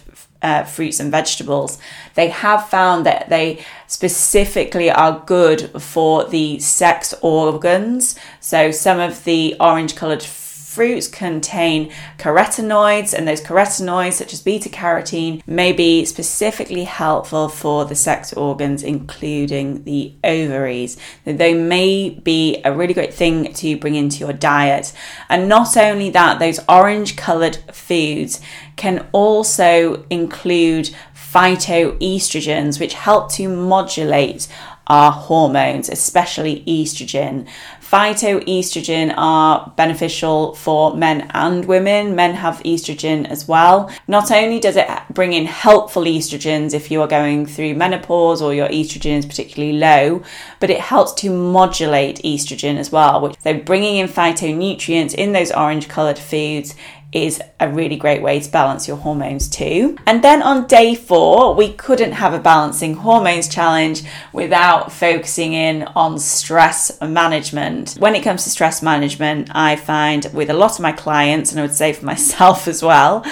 uh, 0.42 0.64
fruits 0.64 1.00
and 1.00 1.10
vegetables, 1.10 1.78
they 2.14 2.28
have 2.28 2.68
found 2.68 3.04
that 3.06 3.28
they 3.28 3.64
specifically 3.86 4.90
are 4.90 5.22
good 5.26 5.70
for 5.80 6.24
the 6.24 6.58
sex 6.60 7.14
organs. 7.22 8.18
So 8.40 8.70
some 8.70 9.00
of 9.00 9.24
the 9.24 9.56
orange 9.60 9.96
coloured 9.96 10.22
fruits 10.68 11.08
contain 11.08 11.90
carotenoids, 12.18 13.14
and 13.14 13.26
those 13.26 13.40
carotenoids, 13.40 14.12
such 14.12 14.34
as 14.34 14.42
beta 14.42 14.68
carotene, 14.68 15.42
may 15.46 15.72
be 15.72 16.04
specifically 16.04 16.84
helpful 16.84 17.48
for 17.48 17.86
the 17.86 17.94
sex 17.94 18.34
organs, 18.34 18.82
including 18.82 19.82
the 19.84 20.12
ovaries. 20.22 20.98
They 21.24 21.54
may 21.54 22.10
be 22.10 22.60
a 22.66 22.72
really 22.72 22.92
great 22.92 23.14
thing 23.14 23.54
to 23.54 23.78
bring 23.78 23.94
into 23.94 24.18
your 24.18 24.34
diet. 24.34 24.92
And 25.30 25.48
not 25.48 25.74
only 25.78 26.10
that, 26.10 26.38
those 26.38 26.60
orange 26.68 27.16
coloured 27.16 27.56
foods 27.72 28.38
can 28.76 29.08
also 29.12 30.04
include 30.10 30.90
phytoestrogens, 31.14 32.78
which 32.78 32.92
help 32.92 33.32
to 33.32 33.48
modulate 33.48 34.48
our 34.88 35.12
hormones, 35.12 35.88
especially 35.88 36.64
estrogen. 36.66 37.46
Phytoestrogen 37.90 39.14
are 39.16 39.72
beneficial 39.76 40.54
for 40.54 40.94
men 40.94 41.30
and 41.32 41.64
women. 41.64 42.14
Men 42.14 42.34
have 42.34 42.62
estrogen 42.62 43.26
as 43.26 43.48
well. 43.48 43.90
Not 44.06 44.30
only 44.30 44.60
does 44.60 44.76
it 44.76 44.86
bring 45.08 45.32
in 45.32 45.46
helpful 45.46 46.04
estrogens 46.04 46.74
if 46.74 46.90
you 46.90 47.00
are 47.00 47.08
going 47.08 47.46
through 47.46 47.76
menopause 47.76 48.42
or 48.42 48.52
your 48.52 48.68
estrogen 48.68 49.16
is 49.16 49.24
particularly 49.24 49.78
low, 49.78 50.22
but 50.60 50.68
it 50.68 50.80
helps 50.80 51.14
to 51.14 51.30
modulate 51.30 52.18
estrogen 52.18 52.76
as 52.76 52.92
well. 52.92 53.34
So 53.42 53.54
bringing 53.54 53.96
in 53.96 54.08
phytonutrients 54.08 55.14
in 55.14 55.32
those 55.32 55.50
orange 55.50 55.88
coloured 55.88 56.18
foods 56.18 56.74
is 57.12 57.40
a 57.58 57.68
really 57.68 57.96
great 57.96 58.20
way 58.20 58.38
to 58.38 58.50
balance 58.50 58.86
your 58.86 58.98
hormones 58.98 59.48
too. 59.48 59.96
And 60.06 60.22
then 60.22 60.42
on 60.42 60.66
day 60.66 60.94
four, 60.94 61.54
we 61.54 61.72
couldn't 61.72 62.12
have 62.12 62.34
a 62.34 62.38
balancing 62.38 62.94
hormones 62.94 63.48
challenge 63.48 64.02
without 64.32 64.92
focusing 64.92 65.54
in 65.54 65.84
on 65.96 66.18
stress 66.18 67.00
management. 67.00 67.94
When 67.98 68.14
it 68.14 68.22
comes 68.22 68.44
to 68.44 68.50
stress 68.50 68.82
management, 68.82 69.48
I 69.52 69.76
find 69.76 70.30
with 70.34 70.50
a 70.50 70.54
lot 70.54 70.72
of 70.72 70.80
my 70.80 70.92
clients, 70.92 71.50
and 71.50 71.60
I 71.60 71.62
would 71.62 71.74
say 71.74 71.92
for 71.94 72.04
myself 72.04 72.68
as 72.68 72.82
well, 72.82 73.24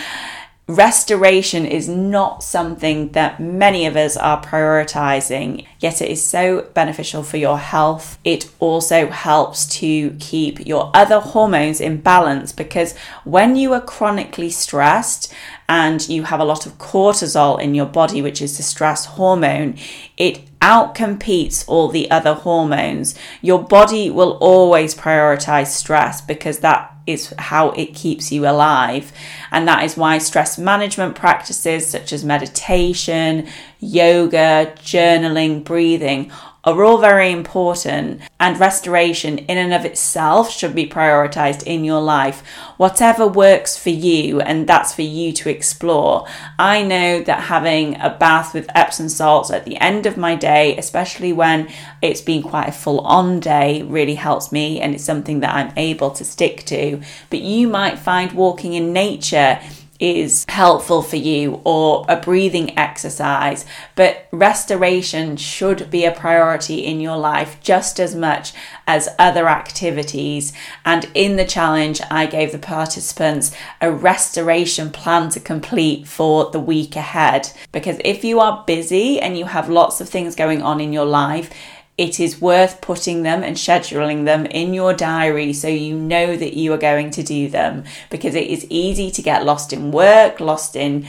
restoration 0.68 1.64
is 1.64 1.88
not 1.88 2.42
something 2.42 3.12
that 3.12 3.38
many 3.38 3.86
of 3.86 3.96
us 3.96 4.16
are 4.16 4.42
prioritizing, 4.42 5.64
yet 5.78 6.02
it 6.02 6.10
is 6.10 6.24
so 6.24 6.68
beneficial 6.74 7.22
for 7.22 7.36
your 7.36 7.58
health. 7.58 8.18
It 8.24 8.50
also 8.58 9.06
helps 9.06 9.66
to 9.78 10.10
keep 10.18 10.66
your 10.66 10.90
other 10.92 11.20
hormones 11.20 11.80
in 11.80 12.00
balance 12.00 12.52
because 12.52 12.96
when 13.24 13.54
you 13.54 13.72
are 13.74 13.80
chronically 13.80 14.50
stressed 14.50 15.32
and 15.68 16.08
you 16.08 16.24
have 16.24 16.40
a 16.40 16.44
lot 16.44 16.66
of 16.66 16.78
cortisol 16.78 17.60
in 17.60 17.74
your 17.74 17.86
body, 17.86 18.22
which 18.22 18.40
is 18.40 18.56
the 18.56 18.62
stress 18.62 19.04
hormone, 19.06 19.76
it 20.16 20.40
outcompetes 20.60 21.64
all 21.68 21.88
the 21.88 22.10
other 22.10 22.34
hormones. 22.34 23.14
Your 23.40 23.62
body 23.62 24.10
will 24.10 24.32
always 24.40 24.94
prioritize 24.94 25.68
stress 25.68 26.20
because 26.20 26.60
that 26.60 26.92
is 27.06 27.32
how 27.38 27.70
it 27.70 27.94
keeps 27.94 28.32
you 28.32 28.46
alive. 28.46 29.12
And 29.50 29.68
that 29.68 29.84
is 29.84 29.96
why 29.96 30.18
stress 30.18 30.58
management 30.58 31.14
practices 31.14 31.86
such 31.86 32.12
as 32.12 32.24
meditation, 32.24 33.46
yoga, 33.78 34.74
journaling, 34.78 35.62
breathing 35.62 36.32
are 36.66 36.82
all 36.82 36.98
very 36.98 37.30
important, 37.30 38.20
and 38.40 38.58
restoration 38.58 39.38
in 39.38 39.56
and 39.56 39.72
of 39.72 39.84
itself 39.84 40.50
should 40.50 40.74
be 40.74 40.86
prioritized 40.86 41.62
in 41.62 41.84
your 41.84 42.00
life. 42.00 42.42
Whatever 42.76 43.24
works 43.26 43.78
for 43.78 43.90
you, 43.90 44.40
and 44.40 44.66
that's 44.66 44.92
for 44.92 45.02
you 45.02 45.32
to 45.32 45.48
explore. 45.48 46.26
I 46.58 46.82
know 46.82 47.22
that 47.22 47.44
having 47.44 48.00
a 48.00 48.10
bath 48.10 48.52
with 48.52 48.66
Epsom 48.74 49.08
salts 49.08 49.52
at 49.52 49.64
the 49.64 49.76
end 49.76 50.06
of 50.06 50.16
my 50.16 50.34
day, 50.34 50.76
especially 50.76 51.32
when 51.32 51.68
it's 52.02 52.20
been 52.20 52.42
quite 52.42 52.68
a 52.68 52.72
full 52.72 52.98
on 53.00 53.38
day, 53.38 53.82
really 53.82 54.16
helps 54.16 54.50
me, 54.50 54.80
and 54.80 54.92
it's 54.92 55.04
something 55.04 55.40
that 55.40 55.54
I'm 55.54 55.72
able 55.76 56.10
to 56.10 56.24
stick 56.24 56.64
to. 56.64 57.00
But 57.30 57.42
you 57.42 57.68
might 57.68 57.98
find 57.98 58.32
walking 58.32 58.72
in 58.72 58.92
nature 58.92 59.60
is 59.98 60.44
helpful 60.48 61.02
for 61.02 61.16
you 61.16 61.60
or 61.64 62.04
a 62.08 62.16
breathing 62.16 62.78
exercise, 62.78 63.64
but 63.94 64.26
restoration 64.30 65.36
should 65.36 65.90
be 65.90 66.04
a 66.04 66.12
priority 66.12 66.84
in 66.84 67.00
your 67.00 67.16
life 67.16 67.58
just 67.60 67.98
as 67.98 68.14
much 68.14 68.52
as 68.86 69.08
other 69.18 69.48
activities. 69.48 70.52
And 70.84 71.10
in 71.14 71.36
the 71.36 71.44
challenge, 71.44 72.00
I 72.10 72.26
gave 72.26 72.52
the 72.52 72.58
participants 72.58 73.52
a 73.80 73.90
restoration 73.90 74.90
plan 74.90 75.30
to 75.30 75.40
complete 75.40 76.06
for 76.06 76.50
the 76.50 76.60
week 76.60 76.96
ahead. 76.96 77.50
Because 77.72 77.98
if 78.04 78.24
you 78.24 78.40
are 78.40 78.64
busy 78.66 79.20
and 79.20 79.38
you 79.38 79.46
have 79.46 79.68
lots 79.68 80.00
of 80.00 80.08
things 80.08 80.34
going 80.34 80.62
on 80.62 80.80
in 80.80 80.92
your 80.92 81.04
life, 81.04 81.50
it 81.98 82.20
is 82.20 82.40
worth 82.40 82.80
putting 82.82 83.22
them 83.22 83.42
and 83.42 83.56
scheduling 83.56 84.26
them 84.26 84.44
in 84.46 84.74
your 84.74 84.92
diary 84.92 85.52
so 85.52 85.66
you 85.66 85.98
know 85.98 86.36
that 86.36 86.54
you 86.54 86.72
are 86.72 86.78
going 86.78 87.10
to 87.10 87.22
do 87.22 87.48
them 87.48 87.84
because 88.10 88.34
it 88.34 88.46
is 88.46 88.66
easy 88.68 89.10
to 89.10 89.22
get 89.22 89.44
lost 89.46 89.72
in 89.72 89.90
work, 89.90 90.38
lost 90.38 90.76
in 90.76 91.06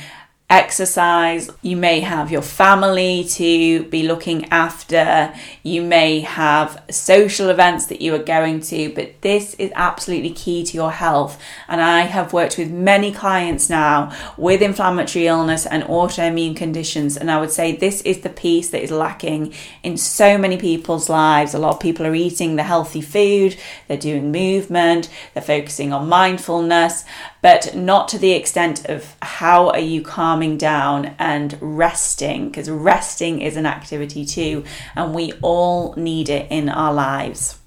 exercise, 0.49 1.49
you 1.61 1.75
may 1.75 1.99
have 1.99 2.31
your 2.31 2.41
family 2.41 3.25
to 3.25 3.83
be 3.83 4.03
looking 4.07 4.45
after, 4.45 5.33
you 5.61 5.81
may 5.81 6.21
have 6.21 6.81
social 6.89 7.49
events 7.49 7.87
that 7.87 8.01
you 8.01 8.15
are 8.15 8.23
going 8.23 8.61
to, 8.61 8.93
but 8.93 9.21
this 9.21 9.55
is 9.55 9.69
absolutely 9.75 10.29
key 10.29 10.63
to 10.63 10.73
your 10.73 10.91
health. 10.91 11.37
And 11.67 11.81
I 11.81 12.01
have 12.01 12.31
worked 12.31 12.57
with 12.57 12.71
many 12.71 13.11
clients 13.11 13.69
now 13.69 14.15
with 14.37 14.61
inflammatory 14.61 15.27
illness 15.27 15.65
and 15.65 15.83
autoimmune 15.83 16.55
conditions, 16.55 17.17
and 17.17 17.29
I 17.29 17.41
would 17.41 17.51
say 17.51 17.75
this 17.75 18.01
is 18.03 18.21
the 18.21 18.29
piece 18.29 18.69
that 18.69 18.81
is 18.81 18.91
lacking 18.91 19.53
in 19.83 19.97
so 19.97 20.37
many 20.37 20.55
people's 20.55 21.09
lives. 21.09 21.55
A 21.55 21.59
lot 21.59 21.73
of 21.73 21.81
people 21.81 22.07
are 22.07 22.15
eating 22.15 22.55
the 22.55 22.63
healthy 22.63 23.01
food, 23.01 23.57
they're 23.89 23.97
doing 23.97 24.31
movement, 24.31 25.09
they're 25.33 25.43
focusing 25.43 25.91
on 25.91 26.07
mindfulness, 26.07 27.03
but 27.41 27.75
not 27.75 28.07
to 28.09 28.17
the 28.17 28.31
extent 28.31 28.85
of 28.85 29.15
how 29.21 29.69
are 29.69 29.79
you 29.79 30.01
calming 30.01 30.57
down 30.57 31.15
and 31.19 31.57
resting, 31.61 32.47
because 32.47 32.69
resting 32.69 33.41
is 33.41 33.55
an 33.55 33.65
activity 33.65 34.25
too, 34.25 34.63
and 34.95 35.13
we 35.13 35.33
all 35.41 35.93
need 35.95 36.29
it 36.29 36.51
in 36.51 36.69
our 36.69 36.93
lives. 36.93 37.59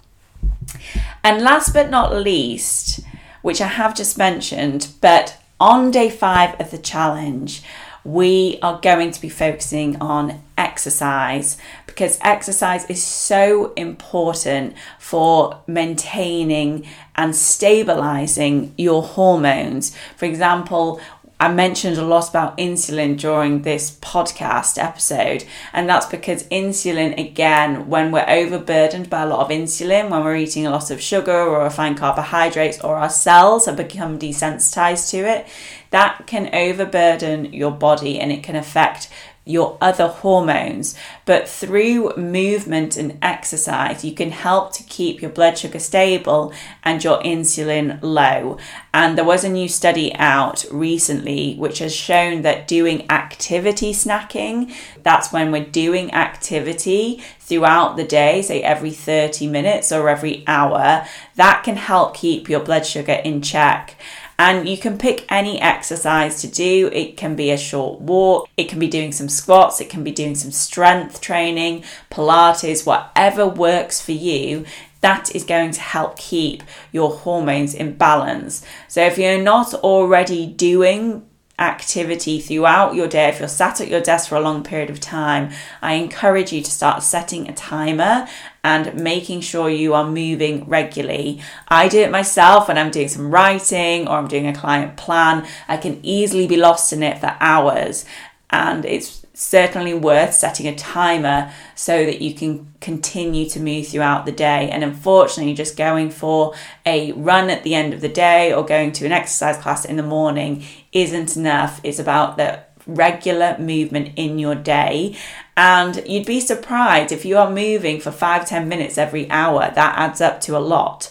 And 1.23 1.43
last 1.43 1.73
but 1.73 1.91
not 1.91 2.15
least, 2.15 3.00
which 3.43 3.61
I 3.61 3.67
have 3.67 3.95
just 3.95 4.19
mentioned, 4.19 4.89
but 5.00 5.37
on 5.59 5.91
day 5.91 6.11
five 6.11 6.59
of 6.61 6.71
the 6.71 6.79
challenge, 6.79 7.62
we 8.04 8.59
are 8.62 8.80
going 8.80 9.11
to 9.11 9.21
be 9.21 9.28
focusing 9.28 10.00
on 10.00 10.42
exercise 10.57 11.57
because 11.87 12.19
exercise 12.23 12.85
is 12.87 13.02
so 13.02 13.73
important 13.75 14.75
for 14.99 15.61
maintaining 15.66 16.87
and 17.16 17.35
stabilizing 17.37 18.75
your 18.78 19.02
hormones. 19.02 19.97
For 20.16 20.25
example, 20.25 21.00
I 21.42 21.50
mentioned 21.50 21.97
a 21.97 22.04
lot 22.04 22.28
about 22.28 22.59
insulin 22.59 23.19
during 23.19 23.62
this 23.62 23.92
podcast 24.02 24.76
episode, 24.76 25.45
and 25.73 25.88
that's 25.88 26.04
because 26.04 26.42
insulin, 26.49 27.19
again, 27.19 27.88
when 27.88 28.12
we're 28.12 28.28
overburdened 28.28 29.09
by 29.09 29.23
a 29.23 29.26
lot 29.26 29.40
of 29.40 29.49
insulin, 29.49 30.11
when 30.11 30.23
we're 30.23 30.37
eating 30.37 30.66
a 30.66 30.71
lot 30.71 30.90
of 30.90 31.00
sugar 31.00 31.33
or 31.33 31.64
refined 31.64 31.97
carbohydrates, 31.97 32.78
or 32.83 32.97
our 32.97 33.09
cells 33.09 33.64
have 33.64 33.76
become 33.78 34.19
desensitized 34.19 35.11
to 35.12 35.19
it, 35.26 35.47
that 35.90 36.26
can 36.26 36.54
overburden 36.54 37.52
your 37.52 37.73
body 37.73 38.18
and 38.18 38.32
it 38.32 38.42
can 38.42 38.56
affect 38.56 39.09
your 39.44 39.78
other 39.80 40.09
hormones. 40.09 40.94
But 41.25 41.49
through 41.49 42.16
movement 42.16 42.97
and 42.97 43.18
exercise, 43.23 44.04
you 44.04 44.12
can 44.12 44.30
help 44.30 44.73
to 44.75 44.82
keep 44.85 45.20
your 45.20 45.30
blood 45.30 45.59
sugar 45.59 45.78
stable 45.78 46.52
and 46.85 47.02
your 47.02 47.20
insulin 47.23 47.99
low. 48.02 48.59
And 48.92 49.16
there 49.16 49.25
was 49.25 49.42
a 49.42 49.49
new 49.49 49.68
study 49.68 50.14
out 50.14 50.64
recently 50.70 51.54
which 51.56 51.78
has 51.78 51.94
shown 51.94 52.42
that 52.42 52.68
doing 52.68 53.11
activity 53.11 53.92
snacking, 53.92 54.73
that's 55.02 55.32
when 55.32 55.50
we're 55.50 55.64
doing 55.64 56.12
activity 56.12 57.23
throughout 57.38 57.97
the 57.97 58.04
day, 58.04 58.42
say 58.42 58.62
every 58.62 58.92
30 58.92 59.47
minutes 59.49 59.90
or 59.90 60.09
every 60.09 60.44
hour, 60.47 61.06
that 61.37 61.62
can 61.64 61.76
help 61.76 62.14
keep 62.14 62.49
your 62.49 62.61
blood 62.61 62.87
sugar 62.87 63.20
in 63.25 63.42
check. 63.42 63.97
And 64.40 64.66
you 64.66 64.78
can 64.78 64.97
pick 64.97 65.30
any 65.30 65.61
exercise 65.61 66.40
to 66.40 66.47
do. 66.47 66.88
It 66.94 67.18
can 67.18 67.37
be 67.37 67.50
a 67.50 67.59
short 67.59 68.00
walk, 68.00 68.49
it 68.56 68.70
can 68.70 68.78
be 68.78 68.88
doing 68.88 69.12
some 69.12 69.28
squats, 69.28 69.82
it 69.82 69.90
can 69.90 70.02
be 70.02 70.12
doing 70.12 70.35
some 70.35 70.50
strength 70.50 71.20
training, 71.20 71.85
Pilates, 72.11 72.87
whatever 72.87 73.47
works 73.47 74.00
for 74.00 74.12
you. 74.12 74.64
That 75.02 75.37
is 75.37 75.44
going 75.44 75.73
to 75.73 75.80
help 75.82 76.16
keep 76.16 76.62
your 76.90 77.11
hormones 77.11 77.75
in 77.75 77.99
balance. 77.99 78.64
So, 78.88 79.04
if 79.04 79.18
you're 79.18 79.42
not 79.42 79.75
already 79.75 80.47
doing 80.47 81.26
activity 81.61 82.40
throughout 82.40 82.95
your 82.95 83.07
day, 83.07 83.29
if 83.29 83.38
you're 83.38 83.49
sat 83.49 83.81
at 83.81 83.88
your 83.88 84.00
desk 84.00 84.29
for 84.29 84.37
a 84.37 84.40
long 84.40 84.64
period 84.64 84.90
of 84.90 84.99
time, 84.99 85.50
I 85.83 85.95
encourage 85.95 86.52
you 86.52 86.62
to 86.62 86.71
start 86.71 87.02
setting 87.02 87.49
a 87.49 87.55
timer 87.55 88.26
and 88.64 88.95
making 88.95 89.43
sure 89.43 89.69
you 89.69 89.95
are 89.95 90.09
moving 90.09 90.64
regularly. 90.64 91.40
I 91.69 91.88
do 91.88 92.00
it 92.00 92.11
myself 92.11 92.69
when 92.69 92.79
I'm 92.79 92.90
doing 92.90 93.09
some 93.09 93.31
writing 93.31 94.09
or 94.09 94.17
I'm 94.17 94.29
doing 94.29 94.47
a 94.47 94.55
client 94.55 94.97
plan. 94.97 95.47
I 95.69 95.76
can 95.76 96.00
easily 96.02 96.47
be 96.47 96.57
lost 96.57 96.93
in 96.93 97.02
it 97.02 97.19
for 97.19 97.37
hours, 97.40 98.05
and 98.50 98.85
it's 98.85 99.20
certainly 99.40 99.94
worth 99.94 100.35
setting 100.35 100.66
a 100.66 100.75
timer 100.75 101.50
so 101.75 102.04
that 102.04 102.20
you 102.20 102.35
can 102.35 102.70
continue 102.82 103.49
to 103.49 103.59
move 103.59 103.88
throughout 103.88 104.26
the 104.26 104.32
day. 104.32 104.68
And 104.68 104.85
unfortunately, 104.85 105.54
just 105.54 105.78
going 105.78 106.11
for 106.11 106.54
a 106.85 107.12
run 107.12 107.49
at 107.49 107.62
the 107.62 107.75
end 107.75 107.94
of 107.94 108.02
the 108.02 108.09
day 108.09 108.52
or 108.52 108.66
going 108.66 108.92
to 108.92 109.06
an 109.06 109.12
exercise 109.12 109.56
class 109.56 109.87
in 109.87 109.97
the 109.97 110.02
morning 110.02 110.62
isn't 110.92 111.38
enough. 111.38 111.80
It's 111.82 111.99
about 111.99 112.37
the 112.37 112.61
regular 112.87 113.56
movement 113.59 114.12
in 114.16 114.38
your 114.38 114.54
day. 114.54 115.16
And 115.56 116.06
you'd 116.06 116.26
be 116.26 116.40
surprised 116.40 117.11
if 117.11 117.25
you 117.25 117.38
are 117.38 117.50
moving 117.50 117.99
for 117.99 118.11
five, 118.11 118.47
ten 118.47 118.68
minutes 118.68 118.99
every 118.99 119.30
hour, 119.30 119.73
that 119.75 119.99
adds 119.99 120.20
up 120.20 120.42
to 120.42 120.56
a 120.56 120.59
lot 120.59 121.11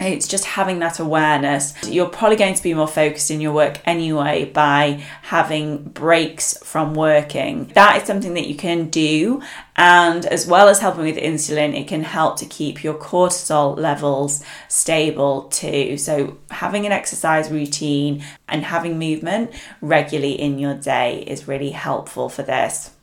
it's 0.00 0.26
just 0.26 0.44
having 0.44 0.80
that 0.80 0.98
awareness. 0.98 1.72
You're 1.86 2.08
probably 2.08 2.36
going 2.36 2.54
to 2.54 2.62
be 2.62 2.74
more 2.74 2.88
focused 2.88 3.30
in 3.30 3.40
your 3.40 3.52
work 3.52 3.80
anyway 3.84 4.44
by 4.44 5.02
having 5.22 5.84
breaks 5.84 6.58
from 6.64 6.94
working. 6.94 7.70
That 7.74 8.00
is 8.00 8.06
something 8.06 8.34
that 8.34 8.48
you 8.48 8.56
can 8.56 8.88
do. 8.88 9.42
And 9.76 10.26
as 10.26 10.46
well 10.46 10.68
as 10.68 10.80
helping 10.80 11.04
with 11.04 11.16
insulin, 11.16 11.78
it 11.78 11.88
can 11.88 12.02
help 12.02 12.38
to 12.38 12.46
keep 12.46 12.82
your 12.82 12.94
cortisol 12.94 13.76
levels 13.76 14.44
stable 14.68 15.42
too. 15.44 15.96
So, 15.96 16.38
having 16.50 16.86
an 16.86 16.92
exercise 16.92 17.50
routine 17.50 18.24
and 18.48 18.64
having 18.64 18.98
movement 18.98 19.50
regularly 19.80 20.40
in 20.40 20.58
your 20.58 20.74
day 20.74 21.24
is 21.26 21.48
really 21.48 21.70
helpful 21.70 22.28
for 22.28 22.42
this. 22.42 22.93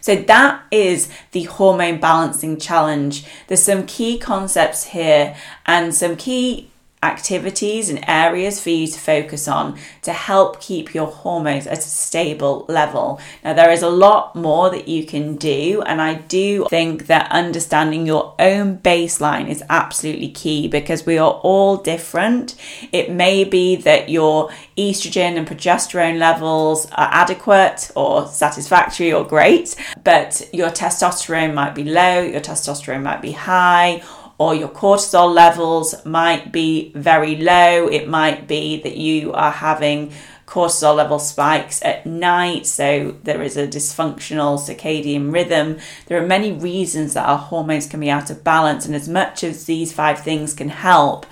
So 0.00 0.16
that 0.16 0.62
is 0.70 1.08
the 1.32 1.44
hormone 1.44 2.00
balancing 2.00 2.58
challenge. 2.58 3.24
There's 3.46 3.62
some 3.62 3.86
key 3.86 4.18
concepts 4.18 4.84
here 4.84 5.36
and 5.66 5.94
some 5.94 6.16
key 6.16 6.70
activities 7.02 7.90
and 7.90 8.02
areas 8.08 8.60
for 8.60 8.70
you 8.70 8.86
to 8.86 8.98
focus 8.98 9.46
on 9.46 9.78
to 10.02 10.12
help 10.12 10.60
keep 10.60 10.94
your 10.94 11.06
hormones 11.06 11.66
at 11.66 11.78
a 11.78 11.82
stable 11.82 12.64
level. 12.68 13.20
Now, 13.44 13.52
there 13.52 13.70
is 13.70 13.82
a 13.82 13.88
lot 13.88 14.34
more 14.34 14.70
that 14.70 14.88
you 14.88 15.04
can 15.04 15.36
do, 15.36 15.82
and 15.86 16.00
I 16.00 16.14
do 16.14 16.66
think 16.68 17.06
that 17.06 17.30
understanding 17.30 18.06
your 18.06 18.34
own 18.38 18.78
baseline 18.78 19.48
is 19.48 19.62
absolutely 19.68 20.30
key 20.30 20.68
because 20.68 21.06
we 21.06 21.18
are 21.18 21.32
all 21.42 21.76
different. 21.76 22.56
It 22.92 23.10
may 23.10 23.44
be 23.44 23.76
that 23.76 24.08
your 24.08 24.50
estrogen 24.76 25.36
and 25.36 25.46
progesterone 25.46 26.18
levels 26.18 26.86
are 26.92 27.08
adequate 27.12 27.90
or 27.94 28.26
satisfactory 28.26 29.12
or 29.12 29.24
great, 29.24 29.76
but 30.02 30.48
your 30.52 30.70
testosterone 30.70 31.54
might 31.54 31.74
be 31.74 31.84
low, 31.84 32.22
your 32.22 32.40
testosterone 32.40 33.02
might 33.02 33.22
be 33.22 33.32
high 33.32 34.02
or 34.38 34.54
your 34.54 34.68
cortisol 34.68 35.32
levels 35.32 36.04
might 36.04 36.52
be 36.52 36.92
very 36.94 37.36
low. 37.36 37.88
It 37.88 38.08
might 38.08 38.46
be 38.46 38.80
that 38.82 38.96
you 38.96 39.32
are 39.32 39.50
having 39.50 40.12
cortisol 40.46 40.94
level 40.94 41.18
spikes 41.18 41.82
at 41.84 42.06
night, 42.06 42.66
so 42.66 43.16
there 43.24 43.42
is 43.42 43.56
a 43.56 43.66
dysfunctional 43.66 44.58
circadian 44.58 45.32
rhythm. 45.32 45.78
There 46.06 46.22
are 46.22 46.26
many 46.26 46.52
reasons 46.52 47.14
that 47.14 47.28
our 47.28 47.38
hormones 47.38 47.86
can 47.86 48.00
be 48.00 48.10
out 48.10 48.30
of 48.30 48.44
balance, 48.44 48.86
and 48.86 48.94
as 48.94 49.08
much 49.08 49.42
as 49.42 49.64
these 49.64 49.92
five 49.92 50.20
things 50.20 50.54
can 50.54 50.68
help, 50.68 51.26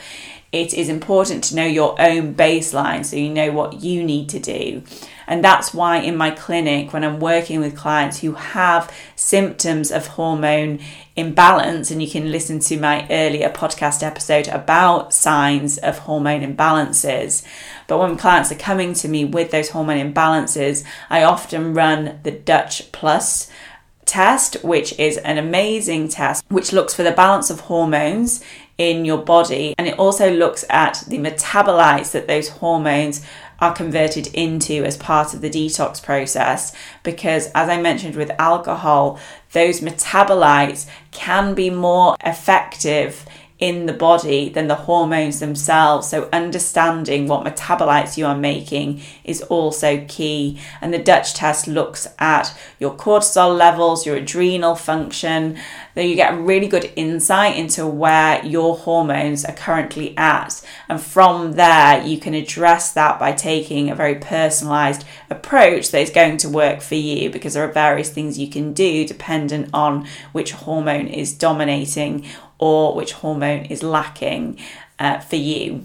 it 0.54 0.72
is 0.72 0.88
important 0.88 1.42
to 1.42 1.56
know 1.56 1.66
your 1.66 2.00
own 2.00 2.32
baseline 2.32 3.04
so 3.04 3.16
you 3.16 3.28
know 3.28 3.50
what 3.50 3.82
you 3.82 4.04
need 4.04 4.28
to 4.28 4.38
do. 4.38 4.84
And 5.26 5.42
that's 5.42 5.74
why 5.74 5.96
in 5.96 6.16
my 6.16 6.30
clinic, 6.30 6.92
when 6.92 7.02
I'm 7.02 7.18
working 7.18 7.58
with 7.58 7.76
clients 7.76 8.20
who 8.20 8.32
have 8.32 8.94
symptoms 9.16 9.90
of 9.90 10.06
hormone 10.06 10.78
imbalance, 11.16 11.90
and 11.90 12.00
you 12.00 12.08
can 12.08 12.30
listen 12.30 12.60
to 12.60 12.78
my 12.78 13.04
earlier 13.10 13.48
podcast 13.50 14.04
episode 14.04 14.46
about 14.46 15.12
signs 15.12 15.78
of 15.78 15.98
hormone 16.00 16.42
imbalances. 16.42 17.44
But 17.88 17.98
when 17.98 18.16
clients 18.16 18.52
are 18.52 18.56
coming 18.56 18.94
to 18.94 19.08
me 19.08 19.24
with 19.24 19.50
those 19.50 19.70
hormone 19.70 20.12
imbalances, 20.12 20.84
I 21.10 21.24
often 21.24 21.74
run 21.74 22.20
the 22.22 22.30
DUTCH 22.32 22.92
Plus 22.92 23.50
test, 24.04 24.62
which 24.62 24.96
is 24.98 25.16
an 25.18 25.38
amazing 25.38 26.08
test 26.08 26.44
which 26.48 26.72
looks 26.72 26.94
for 26.94 27.02
the 27.02 27.10
balance 27.10 27.50
of 27.50 27.60
hormones 27.60 28.44
in 28.76 29.04
your 29.04 29.18
body 29.18 29.74
and 29.78 29.86
it 29.86 29.98
also 29.98 30.30
looks 30.30 30.64
at 30.68 31.04
the 31.08 31.18
metabolites 31.18 32.10
that 32.12 32.26
those 32.26 32.48
hormones 32.48 33.24
are 33.60 33.72
converted 33.72 34.26
into 34.34 34.84
as 34.84 34.96
part 34.96 35.32
of 35.32 35.40
the 35.40 35.50
detox 35.50 36.02
process 36.02 36.74
because, 37.02 37.46
as 37.54 37.68
I 37.68 37.80
mentioned 37.80 38.16
with 38.16 38.30
alcohol, 38.38 39.18
those 39.52 39.80
metabolites 39.80 40.88
can 41.12 41.54
be 41.54 41.70
more 41.70 42.16
effective 42.24 43.24
in 43.60 43.86
the 43.86 43.92
body 43.92 44.48
than 44.48 44.66
the 44.66 44.74
hormones 44.74 45.38
themselves. 45.38 46.08
So, 46.08 46.28
understanding 46.32 47.28
what 47.28 47.44
metabolites 47.44 48.16
you 48.16 48.26
are 48.26 48.36
making 48.36 49.00
is 49.22 49.42
also 49.42 50.04
key. 50.08 50.60
And 50.80 50.92
the 50.92 50.98
DUTCH 50.98 51.34
test 51.34 51.68
looks 51.68 52.08
at 52.18 52.56
your 52.80 52.96
cortisol 52.96 53.56
levels, 53.56 54.04
your 54.04 54.16
adrenal 54.16 54.74
function. 54.74 55.56
Then 55.94 56.08
you 56.08 56.16
get 56.16 56.34
a 56.34 56.36
really 56.36 56.66
good 56.66 56.92
insight 56.96 57.56
into 57.56 57.86
where 57.86 58.44
your 58.44 58.76
hormones 58.76 59.44
are 59.44 59.54
currently 59.54 60.16
at. 60.16 60.60
And 60.88 61.00
from 61.00 61.52
there, 61.52 62.04
you 62.04 62.18
can 62.18 62.34
address 62.34 62.92
that 62.92 63.20
by 63.20 63.32
taking 63.32 63.88
a 63.88 63.94
very 63.94 64.16
personalized 64.16 65.04
approach 65.30 65.92
that 65.92 66.00
is 66.00 66.10
going 66.10 66.38
to 66.38 66.48
work 66.48 66.80
for 66.80 66.96
you 66.96 67.30
because 67.30 67.54
there 67.54 67.64
are 67.64 67.72
various 67.72 68.10
things 68.10 68.38
you 68.38 68.48
can 68.48 68.72
do 68.72 69.06
dependent 69.06 69.70
on 69.72 70.08
which 70.32 70.52
hormone 70.52 71.06
is 71.06 71.32
dominating 71.32 72.26
or 72.64 72.94
which 72.94 73.12
hormone 73.12 73.66
is 73.66 73.82
lacking 73.82 74.58
uh, 74.98 75.18
for 75.18 75.36
you. 75.36 75.82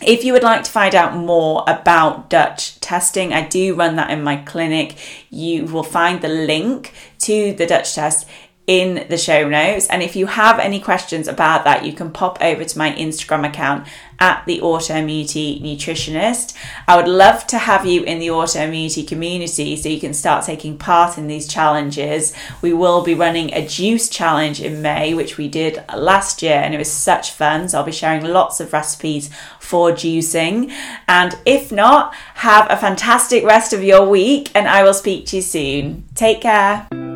If 0.00 0.24
you 0.24 0.32
would 0.32 0.42
like 0.42 0.62
to 0.62 0.70
find 0.70 0.94
out 0.94 1.14
more 1.14 1.64
about 1.66 2.30
DUTCH 2.30 2.78
testing, 2.80 3.34
I 3.34 3.46
do 3.46 3.74
run 3.74 3.96
that 3.96 4.10
in 4.10 4.22
my 4.22 4.36
clinic. 4.36 4.96
You 5.28 5.66
will 5.66 5.82
find 5.82 6.22
the 6.22 6.28
link 6.28 6.94
to 7.18 7.52
the 7.52 7.66
DUTCH 7.66 7.94
test 7.94 8.26
in 8.66 9.06
the 9.10 9.18
show 9.18 9.46
notes. 9.46 9.86
And 9.88 10.02
if 10.02 10.16
you 10.16 10.26
have 10.26 10.58
any 10.58 10.80
questions 10.80 11.28
about 11.28 11.64
that, 11.64 11.84
you 11.84 11.92
can 11.92 12.10
pop 12.10 12.38
over 12.40 12.64
to 12.64 12.78
my 12.78 12.92
Instagram 12.92 13.46
account 13.46 13.86
at 14.20 14.44
the 14.46 14.60
Autoimmunity 14.60 15.60
Nutritionist. 15.62 16.54
I 16.86 16.96
would 16.96 17.08
love 17.08 17.46
to 17.48 17.58
have 17.58 17.86
you 17.86 18.02
in 18.02 18.18
the 18.18 18.28
autoimmunity 18.28 19.06
community 19.06 19.76
so 19.76 19.88
you 19.88 20.00
can 20.00 20.14
start 20.14 20.44
taking 20.44 20.76
part 20.76 21.18
in 21.18 21.26
these 21.26 21.46
challenges. 21.46 22.32
We 22.60 22.72
will 22.72 23.02
be 23.02 23.14
running 23.14 23.52
a 23.52 23.66
juice 23.66 24.08
challenge 24.08 24.60
in 24.60 24.82
May, 24.82 25.14
which 25.14 25.36
we 25.36 25.48
did 25.48 25.84
last 25.94 26.42
year, 26.42 26.56
and 26.56 26.74
it 26.74 26.78
was 26.78 26.90
such 26.90 27.32
fun. 27.32 27.68
So 27.68 27.78
I'll 27.78 27.84
be 27.84 27.92
sharing 27.92 28.24
lots 28.24 28.60
of 28.60 28.72
recipes 28.72 29.30
for 29.60 29.92
juicing. 29.92 30.72
And 31.06 31.38
if 31.46 31.70
not, 31.70 32.14
have 32.34 32.66
a 32.70 32.76
fantastic 32.76 33.44
rest 33.44 33.72
of 33.72 33.84
your 33.84 34.08
week, 34.08 34.50
and 34.54 34.68
I 34.68 34.82
will 34.82 34.94
speak 34.94 35.26
to 35.26 35.36
you 35.36 35.42
soon. 35.42 36.04
Take 36.14 36.40
care. 36.40 37.07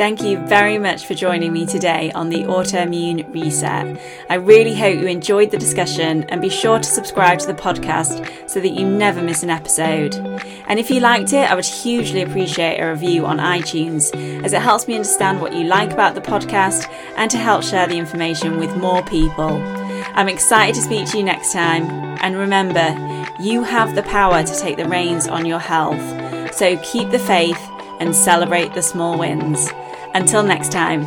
Thank 0.00 0.22
you 0.22 0.38
very 0.46 0.78
much 0.78 1.04
for 1.04 1.12
joining 1.12 1.52
me 1.52 1.66
today 1.66 2.10
on 2.12 2.30
the 2.30 2.44
Autoimmune 2.44 3.30
Reset. 3.34 4.00
I 4.30 4.36
really 4.36 4.74
hope 4.74 4.98
you 4.98 5.06
enjoyed 5.06 5.50
the 5.50 5.58
discussion 5.58 6.24
and 6.30 6.40
be 6.40 6.48
sure 6.48 6.78
to 6.78 6.88
subscribe 6.88 7.38
to 7.40 7.46
the 7.46 7.52
podcast 7.52 8.48
so 8.48 8.60
that 8.60 8.70
you 8.70 8.88
never 8.88 9.20
miss 9.20 9.42
an 9.42 9.50
episode. 9.50 10.14
And 10.68 10.80
if 10.80 10.90
you 10.90 11.00
liked 11.00 11.34
it, 11.34 11.50
I 11.50 11.54
would 11.54 11.66
hugely 11.66 12.22
appreciate 12.22 12.80
a 12.80 12.90
review 12.90 13.26
on 13.26 13.36
iTunes 13.36 14.10
as 14.42 14.54
it 14.54 14.62
helps 14.62 14.88
me 14.88 14.94
understand 14.94 15.42
what 15.42 15.52
you 15.52 15.64
like 15.64 15.90
about 15.90 16.14
the 16.14 16.22
podcast 16.22 16.90
and 17.18 17.30
to 17.30 17.36
help 17.36 17.62
share 17.62 17.86
the 17.86 17.98
information 17.98 18.56
with 18.56 18.74
more 18.78 19.02
people. 19.02 19.62
I'm 20.14 20.30
excited 20.30 20.76
to 20.76 20.80
speak 20.80 21.10
to 21.10 21.18
you 21.18 21.24
next 21.24 21.52
time. 21.52 21.84
And 22.22 22.38
remember, 22.38 22.88
you 23.38 23.64
have 23.64 23.94
the 23.94 24.02
power 24.04 24.42
to 24.44 24.58
take 24.60 24.78
the 24.78 24.88
reins 24.88 25.28
on 25.28 25.44
your 25.44 25.60
health. 25.60 26.54
So 26.54 26.78
keep 26.78 27.10
the 27.10 27.18
faith 27.18 27.60
and 28.00 28.16
celebrate 28.16 28.72
the 28.72 28.80
small 28.80 29.18
wins. 29.18 29.70
Until 30.14 30.42
next 30.42 30.72
time. 30.72 31.06